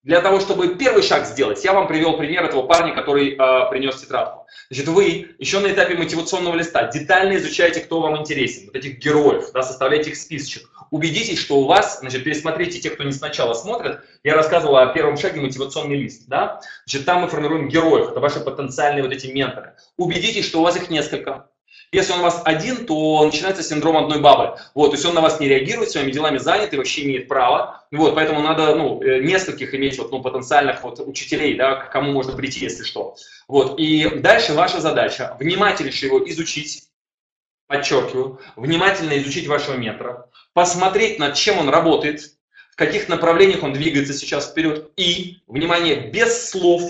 для 0.03 0.21
того, 0.21 0.41
чтобы 0.41 0.75
первый 0.75 1.05
шаг 1.05 1.27
сделать, 1.27 1.63
я 1.65 1.73
вам 1.73 1.87
привел 1.87 2.17
пример 2.17 2.45
этого 2.45 2.63
парня, 2.67 2.93
который 2.93 3.35
э, 3.35 3.71
принес 3.71 4.01
тетрадку. 4.01 4.49
Значит, 4.69 4.89
вы 4.89 5.37
еще 5.39 5.61
на 5.61 5.69
этапе 5.69 5.97
мотивационного 5.97 6.57
листа 6.57 6.89
детально 6.89 7.37
изучаете, 7.37 7.79
кто 7.79 8.01
вам 8.01 8.17
интересен, 8.17 8.67
вот 8.67 8.75
этих 8.75 8.99
героев, 8.99 9.53
да, 9.55 9.63
составляете 9.63 10.11
их 10.11 10.17
списочек. 10.17 10.69
Убедитесь, 10.91 11.39
что 11.39 11.61
у 11.61 11.67
вас, 11.67 12.01
значит, 12.01 12.25
пересмотрите 12.25 12.81
те, 12.81 12.91
кто 12.91 13.05
не 13.05 13.13
сначала 13.13 13.55
смотрит. 13.55 14.01
Я 14.25 14.35
рассказывал 14.35 14.79
о 14.79 14.87
первом 14.87 15.17
шаге 15.17 15.41
мотивационный 15.41 16.01
лист, 16.01 16.25
да. 16.27 16.61
Значит, 16.85 17.07
там 17.07 17.23
мы 17.23 17.29
формируем 17.29 17.69
героев, 17.69 18.11
это 18.11 18.19
ваши 18.19 18.41
потенциальные 18.41 19.05
вот 19.05 19.13
эти 19.13 19.29
менторы. 19.29 19.77
Убедитесь, 19.97 20.47
что 20.47 20.59
у 20.59 20.65
вас 20.65 20.75
их 20.75 20.91
несколько. 20.91 21.49
Если 21.91 22.13
он 22.13 22.21
у 22.21 22.23
вас 22.23 22.43
один, 22.45 22.85
то 22.85 23.25
начинается 23.25 23.63
синдром 23.63 23.97
одной 23.97 24.21
бабы. 24.21 24.59
Вот, 24.75 24.89
то 24.89 24.97
есть 24.97 25.07
он 25.07 25.15
на 25.15 25.23
вас 25.23 25.41
не 25.41 25.49
реагирует, 25.49 25.91
своими 25.91 26.11
делами 26.11 26.37
занят 26.37 26.75
и 26.75 26.77
вообще 26.77 27.05
имеет 27.05 27.29
право. 27.29 27.83
Вот, 27.91 28.15
поэтому 28.15 28.43
надо 28.43 28.75
ну, 28.75 29.03
э, 29.03 29.21
нескольких 29.21 29.75
иметь 29.75 29.99
вот, 29.99 30.13
ну, 30.13 30.21
потенциальных 30.21 30.83
вот, 30.83 31.01
учителей, 31.01 31.57
да, 31.57 31.77
к 31.77 31.91
кому 31.91 32.13
можно 32.13 32.37
прийти, 32.37 32.61
если 32.61 32.85
что. 32.85 33.17
Вот, 33.47 33.79
и 33.79 34.07
дальше 34.19 34.53
ваша 34.53 34.81
задача 34.81 35.35
внимательнейше 35.41 36.07
его 36.07 36.29
изучить, 36.29 36.89
подчеркиваю, 37.67 38.39
внимательно 38.57 39.17
изучить 39.19 39.47
вашего 39.47 39.77
ментора, 39.77 40.29
посмотреть, 40.53 41.19
над 41.19 41.37
чем 41.37 41.59
он 41.59 41.71
работает, 41.71 42.35
в 42.71 42.77
каких 42.77 43.09
направлениях 43.09 43.63
он 43.63 43.73
двигается 43.73 44.13
сейчас 44.13 44.51
вперед, 44.51 44.91
и, 44.97 45.39
внимание, 45.47 46.11
без 46.11 46.51
слов 46.51 46.83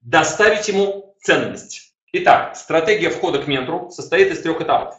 доставить 0.00 0.68
ему 0.68 1.14
ценность. 1.20 1.89
Итак, 2.12 2.56
стратегия 2.56 3.10
входа 3.10 3.40
к 3.40 3.46
ментору 3.46 3.90
состоит 3.90 4.32
из 4.32 4.40
трех 4.42 4.60
этапов. 4.60 4.96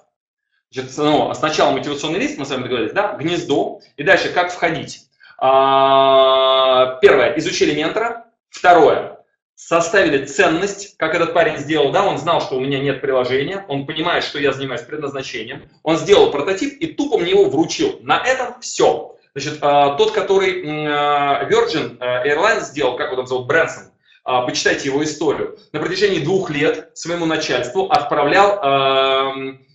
Значит, 0.71 0.97
ну, 0.97 1.33
сначала 1.33 1.71
мотивационный 1.71 2.19
лист, 2.19 2.37
мы 2.37 2.45
с 2.45 2.49
вами 2.49 2.63
договорились, 2.63 2.93
да, 2.93 3.15
гнездо, 3.15 3.81
и 3.97 4.03
дальше 4.03 4.29
как 4.29 4.53
входить. 4.53 5.07
А, 5.37 6.97
первое, 7.01 7.37
изучили 7.37 7.75
ментора. 7.75 8.27
Второе, 8.49 9.19
составили 9.55 10.25
ценность, 10.25 10.95
как 10.97 11.13
этот 11.13 11.33
парень 11.33 11.57
сделал, 11.57 11.91
да, 11.91 12.05
он 12.05 12.17
знал, 12.17 12.39
что 12.39 12.55
у 12.55 12.61
меня 12.61 12.79
нет 12.79 13.01
приложения, 13.01 13.65
он 13.67 13.85
понимает, 13.85 14.23
что 14.23 14.39
я 14.39 14.53
занимаюсь 14.53 14.81
предназначением, 14.81 15.69
он 15.83 15.97
сделал 15.97 16.31
прототип 16.31 16.79
и 16.79 16.87
тупо 16.87 17.17
мне 17.17 17.31
его 17.31 17.49
вручил. 17.49 17.99
На 18.01 18.23
этом 18.23 18.59
все. 18.61 19.17
Значит, 19.35 19.57
а, 19.61 19.95
тот, 19.95 20.11
который 20.13 20.63
Virgin 20.63 21.97
Airlines 21.99 22.61
сделал, 22.61 22.95
как 22.95 23.07
его 23.07 23.17
там 23.17 23.27
зовут, 23.27 23.47
Брэнсон, 23.47 23.90
а, 24.23 24.41
почитайте 24.43 24.89
его 24.89 25.03
историю, 25.03 25.57
на 25.71 25.79
протяжении 25.79 26.19
двух 26.19 26.49
лет 26.49 26.91
своему 26.93 27.25
начальству 27.25 27.85
отправлял 27.89 28.59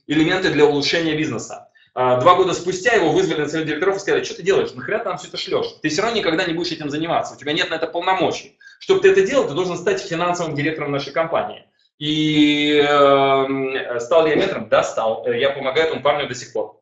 элементы 0.07 0.51
для 0.51 0.65
улучшения 0.65 1.17
бизнеса. 1.17 1.69
А, 1.99 2.21
два 2.21 2.35
года 2.35 2.53
спустя 2.53 2.93
его 2.93 3.11
вызвали 3.11 3.41
на 3.41 3.49
совет 3.49 3.67
директоров 3.67 3.97
и 3.97 4.01
сказали, 4.01 4.23
что 4.23 4.35
ты 4.35 4.43
делаешь, 4.43 4.73
нахрена 4.75 4.99
ты 5.03 5.09
нам 5.09 5.19
все 5.19 5.29
это 5.29 5.39
шлешь? 5.39 5.67
Ты 5.81 5.89
все 5.89 6.03
равно 6.03 6.19
никогда 6.19 6.45
не 6.45 6.53
будешь 6.53 6.71
этим 6.71 6.91
заниматься, 6.91 7.35
у 7.35 7.39
тебя 7.39 7.55
нет 7.55 7.71
на 7.71 7.75
это 7.77 7.87
полномочий. 7.87 8.59
Чтобы 8.81 9.01
ты 9.01 9.13
это 9.13 9.27
делал, 9.27 9.49
ты 9.49 9.55
должен 9.55 9.79
стать 9.79 10.03
финансовым 10.03 10.55
директором 10.55 10.93
нашей 10.93 11.15
компании. 11.15 11.65
И 11.99 12.79
э, 12.87 14.01
стал 14.01 14.27
ли 14.27 14.31
я 14.33 14.37
ментором? 14.37 14.69
Да, 14.69 14.83
стал. 14.83 15.27
Я 15.27 15.49
помогаю 15.51 15.87
этому 15.87 16.03
парню 16.03 16.29
до 16.29 16.35
сих 16.35 16.53
пор. 16.53 16.79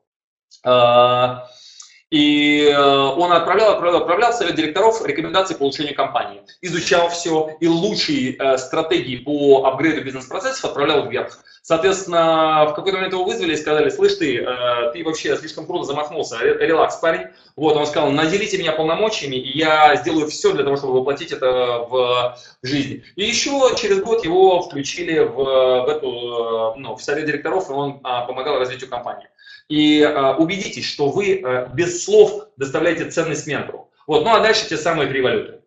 И 2.15 2.69
э, 2.69 2.77
он 2.79 3.33
отправлял, 3.33 3.73
отправлял, 3.73 4.03
отправлял 4.03 4.31
в 4.31 4.37
совет 4.37 4.55
директоров 4.55 5.05
рекомендации 5.05 5.57
по 5.57 5.63
улучшению 5.63 5.97
компании. 5.97 6.43
Изучал 6.61 7.09
все 7.09 7.57
и 7.59 7.67
лучшие 7.67 8.37
э, 8.37 8.57
стратегии 8.57 9.17
по 9.17 9.65
апгрейду 9.67 10.05
бизнес-процессов 10.05 10.65
отправлял 10.65 11.09
вверх. 11.09 11.37
Соответственно, 11.63 12.67
в 12.71 12.75
какой-то 12.75 12.99
момент 12.99 13.15
его 13.15 13.25
вызвали 13.25 13.55
и 13.55 13.57
сказали, 13.57 13.91
слышь 13.91 14.15
ты, 14.15 14.39
э, 14.39 14.93
ты 14.93 15.03
вообще 15.03 15.37
слишком 15.37 15.67
круто 15.67 15.87
замахнулся, 15.87 16.39
релакс, 16.41 16.99
парень. 16.99 17.27
Вот, 17.57 17.75
он 17.75 17.85
сказал, 17.85 18.13
наделите 18.13 18.59
меня 18.59 18.71
полномочиями, 18.71 19.35
и 19.35 19.59
я 19.59 19.97
сделаю 19.97 20.29
все 20.29 20.53
для 20.53 20.63
того, 20.63 20.77
чтобы 20.77 21.01
воплотить 21.01 21.33
это 21.33 21.85
в 21.91 22.39
жизнь. 22.63 23.03
И 23.17 23.25
еще 23.25 23.73
через 23.77 24.01
год 24.01 24.25
его 24.25 24.63
включили 24.63 25.19
в, 25.19 25.35
в, 25.35 25.89
эту, 25.89 26.75
ну, 26.77 26.95
в 26.95 27.03
совет 27.03 27.27
директоров, 27.27 27.69
и 27.71 27.73
он 27.73 27.99
а, 28.05 28.25
помогал 28.25 28.61
развитию 28.61 28.89
компании 28.89 29.27
и 29.69 30.01
э, 30.01 30.35
убедитесь, 30.35 30.87
что 30.87 31.11
вы 31.11 31.41
э, 31.41 31.69
без 31.75 32.05
слов 32.05 32.49
доставляете 32.57 33.11
ценность 33.11 33.47
ментору. 33.47 33.91
Вот, 34.07 34.25
ну 34.25 34.35
а 34.35 34.41
дальше 34.41 34.69
те 34.69 34.77
самые 34.77 35.09
три 35.09 35.23
валюты. 35.23 35.61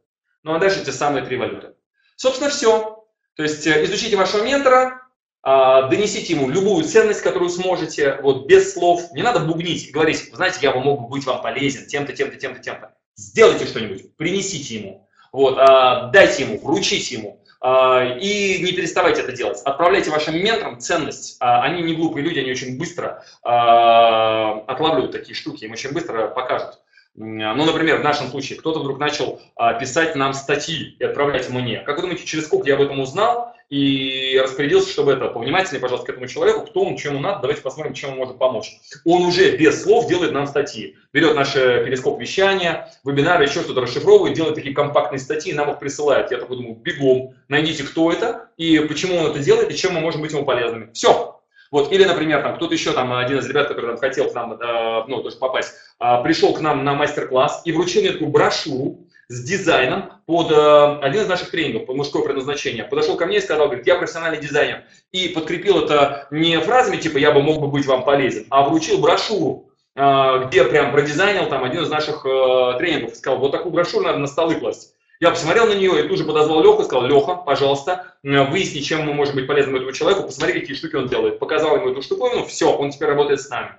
Ну 0.43 0.53
а 0.53 0.59
дальше 0.59 0.83
те 0.83 0.91
самые 0.91 1.25
три 1.25 1.37
валюты. 1.37 1.73
Собственно, 2.15 2.49
все. 2.49 3.03
То 3.35 3.43
есть 3.43 3.65
э, 3.65 3.83
изучите 3.85 4.15
вашего 4.15 4.43
ментора, 4.43 5.01
э, 5.43 5.89
донесите 5.89 6.33
ему 6.33 6.49
любую 6.49 6.83
ценность, 6.83 7.21
которую 7.21 7.49
сможете, 7.49 8.19
вот 8.21 8.47
без 8.47 8.73
слов. 8.73 9.11
Не 9.13 9.23
надо 9.23 9.39
бубнить 9.39 9.91
говорить, 9.91 10.29
знаете, 10.33 10.59
я 10.61 10.73
могу 10.73 11.07
быть 11.07 11.25
вам 11.25 11.41
полезен 11.41 11.87
тем-то, 11.87 12.13
тем-то, 12.13 12.37
тем-то, 12.37 12.59
тем-то. 12.59 12.93
Сделайте 13.15 13.65
что-нибудь, 13.65 14.15
принесите 14.15 14.75
ему, 14.75 15.07
вот, 15.31 15.57
э, 15.57 16.11
дайте 16.13 16.43
ему, 16.43 16.59
вручите 16.59 17.15
ему. 17.15 17.43
А, 17.69 18.01
и 18.01 18.63
не 18.63 18.71
переставайте 18.71 19.23
это 19.23 19.33
делать. 19.33 19.61
Отправляйте 19.65 20.09
вашим 20.09 20.41
менторам 20.41 20.79
ценность. 20.79 21.35
А, 21.41 21.63
они 21.63 21.81
не 21.81 21.95
глупые 21.95 22.23
люди, 22.23 22.39
они 22.39 22.49
очень 22.49 22.77
быстро 22.77 23.25
а, 23.43 24.63
отлавливают 24.67 25.11
такие 25.11 25.35
штуки, 25.35 25.65
им 25.65 25.73
очень 25.73 25.91
быстро 25.91 26.27
покажут. 26.27 26.79
Ну, 27.15 27.65
например, 27.65 27.97
в 27.97 28.03
нашем 28.03 28.27
случае 28.27 28.59
кто-то 28.59 28.79
вдруг 28.79 28.99
начал 28.99 29.41
писать 29.79 30.15
нам 30.15 30.33
статьи 30.33 30.95
и 30.99 31.03
отправлять 31.03 31.49
мне. 31.49 31.79
Как 31.79 31.95
вы 31.95 32.03
думаете, 32.03 32.25
через 32.25 32.45
сколько 32.45 32.67
я 32.67 32.75
об 32.75 32.81
этом 32.81 32.99
узнал? 32.99 33.55
И 33.69 34.39
распорядился, 34.41 34.89
чтобы 34.89 35.11
это 35.11 35.27
повнимательнее, 35.27 35.81
пожалуйста, 35.81 36.07
к 36.07 36.09
этому 36.11 36.27
человеку, 36.27 36.65
кто 36.65 36.81
он, 36.81 36.95
чем 36.95 37.13
ему 37.13 37.21
надо, 37.21 37.41
давайте 37.41 37.61
посмотрим, 37.61 37.93
чем 37.93 38.11
он 38.11 38.17
может 38.17 38.37
помочь. 38.37 38.77
Он 39.03 39.23
уже 39.23 39.57
без 39.57 39.83
слов 39.83 40.07
делает 40.07 40.31
нам 40.31 40.47
статьи. 40.47 40.95
Берет 41.11 41.35
наш 41.35 41.53
перископ 41.53 42.19
вещания, 42.19 42.89
вебинары, 43.03 43.43
еще 43.43 43.61
что-то 43.61 43.81
расшифровывает, 43.81 44.35
делает 44.35 44.55
такие 44.55 44.73
компактные 44.73 45.19
статьи, 45.19 45.53
нам 45.53 45.69
их 45.71 45.79
присылает. 45.79 46.31
Я 46.31 46.37
такой 46.37 46.57
думаю, 46.57 46.75
бегом, 46.75 47.35
найдите, 47.49 47.83
кто 47.83 48.11
это, 48.11 48.49
и 48.55 48.79
почему 48.79 49.17
он 49.17 49.31
это 49.31 49.39
делает, 49.39 49.71
и 49.71 49.75
чем 49.75 49.93
мы 49.93 49.99
можем 49.99 50.21
быть 50.21 50.31
ему 50.31 50.45
полезными. 50.45 50.91
Все, 50.93 51.37
вот, 51.71 51.91
или, 51.91 52.05
например, 52.05 52.41
там 52.41 52.55
кто-то 52.55 52.73
еще, 52.73 52.93
там, 52.93 53.13
один 53.13 53.39
из 53.39 53.47
ребят, 53.47 53.67
который 53.67 53.87
там, 53.87 53.97
хотел 53.97 54.29
к 54.29 54.33
нам, 54.33 54.53
э, 54.53 55.03
ну, 55.07 55.21
тоже 55.21 55.35
попасть, 55.37 55.73
э, 55.99 56.23
пришел 56.23 56.53
к 56.53 56.61
нам 56.61 56.83
на 56.83 56.93
мастер-класс 56.93 57.63
и 57.65 57.71
вручил 57.71 58.01
мне 58.01 58.11
такую 58.11 58.29
брошюру, 58.29 59.06
с 59.29 59.43
дизайном 59.43 60.13
под 60.25 60.51
э, 60.51 60.99
один 61.01 61.23
из 61.23 61.27
наших 61.27 61.51
тренингов, 61.51 61.85
под 61.85 61.97
мужское 61.97 62.23
предназначение. 62.23 62.85
Подошел 62.85 63.17
ко 63.17 63.25
мне 63.25 63.37
и 63.37 63.41
сказал, 63.41 63.67
говорит, 63.67 63.85
я 63.85 63.95
профессиональный 63.95 64.39
дизайнер. 64.39 64.83
И 65.11 65.29
подкрепил 65.29 65.83
это 65.83 66.27
не 66.31 66.59
фразами 66.59 66.97
типа 66.97 67.17
«я 67.17 67.31
бы 67.31 67.41
мог 67.41 67.59
бы 67.59 67.67
быть 67.67 67.85
вам 67.85 68.03
полезен», 68.05 68.45
а 68.49 68.63
вручил 68.63 68.99
брошюру, 68.99 69.69
э, 69.95 70.45
где 70.47 70.63
прям 70.63 70.91
продизайнил 70.91 71.49
там 71.49 71.63
один 71.63 71.83
из 71.83 71.89
наших 71.89 72.25
э, 72.25 72.75
тренингов. 72.77 73.15
Сказал, 73.15 73.39
вот 73.39 73.51
такую 73.51 73.73
брошюру 73.73 74.05
надо 74.05 74.19
на 74.19 74.27
столы 74.27 74.55
класть. 74.55 74.93
Я 75.19 75.31
посмотрел 75.31 75.65
на 75.65 75.73
нее 75.73 76.05
и 76.05 76.07
тут 76.07 76.19
же 76.19 76.25
подозвал 76.25 76.61
Леху 76.61 76.83
и 76.83 76.85
сказал, 76.85 77.05
Леха, 77.07 77.35
пожалуйста, 77.35 78.13
выясни, 78.21 78.81
чем 78.81 79.01
мы 79.01 79.13
можем 79.15 79.33
быть 79.33 79.47
полезным 79.47 79.75
этому 79.75 79.91
человеку, 79.91 80.23
посмотри, 80.23 80.59
какие 80.59 80.75
штуки 80.75 80.95
он 80.95 81.07
делает. 81.07 81.39
Показал 81.39 81.75
ему 81.75 81.89
эту 81.89 82.03
штуковину, 82.03 82.45
все, 82.45 82.71
он 82.71 82.91
теперь 82.91 83.09
работает 83.09 83.41
с 83.41 83.49
нами. 83.49 83.71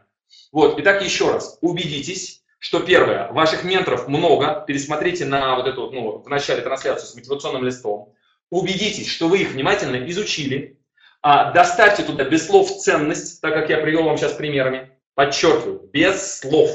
Вот, 0.50 0.80
итак, 0.80 1.00
еще 1.00 1.30
раз, 1.30 1.56
убедитесь, 1.60 2.42
что 2.58 2.80
первое, 2.80 3.30
ваших 3.32 3.64
менторов 3.64 4.08
много, 4.08 4.64
пересмотрите 4.66 5.24
на 5.24 5.56
вот 5.56 5.66
эту, 5.66 5.90
ну, 5.90 6.18
в 6.18 6.28
начале 6.28 6.60
трансляцию 6.62 7.06
с 7.06 7.14
мотивационным 7.14 7.64
листом, 7.64 8.14
убедитесь, 8.50 9.08
что 9.08 9.28
вы 9.28 9.38
их 9.38 9.52
внимательно 9.52 10.08
изучили, 10.10 10.78
а, 11.22 11.52
доставьте 11.52 12.02
туда 12.02 12.24
без 12.24 12.46
слов 12.46 12.70
ценность, 12.70 13.40
так 13.40 13.54
как 13.54 13.70
я 13.70 13.78
привел 13.78 14.04
вам 14.04 14.16
сейчас 14.16 14.32
примерами, 14.32 14.90
подчеркиваю, 15.14 15.88
без 15.92 16.38
слов, 16.38 16.70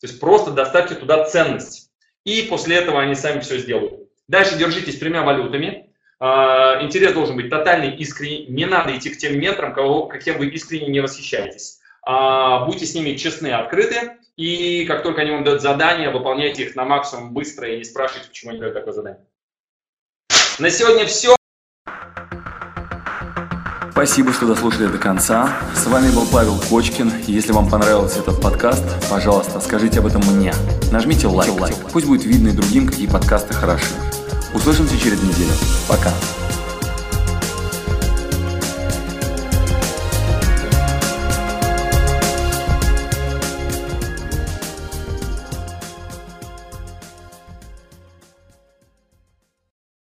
то 0.00 0.06
есть 0.06 0.18
просто 0.18 0.50
доставьте 0.50 0.94
туда 0.94 1.24
ценность, 1.24 1.90
и 2.24 2.42
после 2.42 2.76
этого 2.76 3.00
они 3.00 3.14
сами 3.14 3.40
все 3.40 3.58
сделают. 3.58 4.08
Дальше 4.28 4.56
держитесь 4.56 4.98
тремя 4.98 5.22
валютами, 5.22 5.90
а, 6.18 6.82
интерес 6.82 7.12
должен 7.12 7.36
быть 7.36 7.50
тотальный, 7.50 7.96
искренний, 7.96 8.46
не 8.48 8.66
надо 8.66 8.96
идти 8.96 9.10
к 9.10 9.18
тем 9.18 9.38
менторам, 9.38 9.74
кого, 9.74 10.06
каким 10.06 10.38
вы 10.38 10.48
искренне 10.48 10.88
не 10.88 11.00
восхищаетесь. 11.00 11.80
А, 12.02 12.64
будьте 12.64 12.86
с 12.86 12.94
ними 12.94 13.16
честны, 13.16 13.48
открыты, 13.48 14.18
и 14.36 14.84
как 14.86 15.02
только 15.02 15.22
они 15.22 15.30
вам 15.30 15.44
дают 15.44 15.62
задание, 15.62 16.10
выполняйте 16.10 16.64
их 16.64 16.76
на 16.76 16.84
максимум 16.84 17.32
быстро 17.32 17.68
и 17.68 17.78
не 17.78 17.84
спрашивайте, 17.84 18.28
почему 18.28 18.52
они 18.52 18.60
дают 18.60 18.74
такое 18.74 18.92
задание. 18.92 19.26
На 20.58 20.70
сегодня 20.70 21.06
все. 21.06 21.36
Спасибо, 23.92 24.32
что 24.32 24.46
дослушали 24.46 24.86
до 24.86 24.98
конца. 24.98 25.58
С 25.74 25.86
вами 25.86 26.10
был 26.14 26.26
Павел 26.32 26.58
Кочкин. 26.70 27.12
Если 27.26 27.52
вам 27.52 27.68
понравился 27.68 28.20
этот 28.20 28.40
подкаст, 28.40 28.84
пожалуйста, 29.10 29.60
скажите 29.60 29.98
об 29.98 30.06
этом 30.06 30.22
мне. 30.22 30.54
Нажмите 30.90 31.26
лайк. 31.26 31.52
Пусть 31.92 32.06
будет 32.06 32.24
видно 32.24 32.48
и 32.48 32.52
другим, 32.52 32.86
какие 32.86 33.06
подкасты 33.08 33.52
хороши. 33.52 33.94
Услышимся 34.54 34.98
через 34.98 35.22
неделю. 35.22 35.52
Пока. 35.86 36.10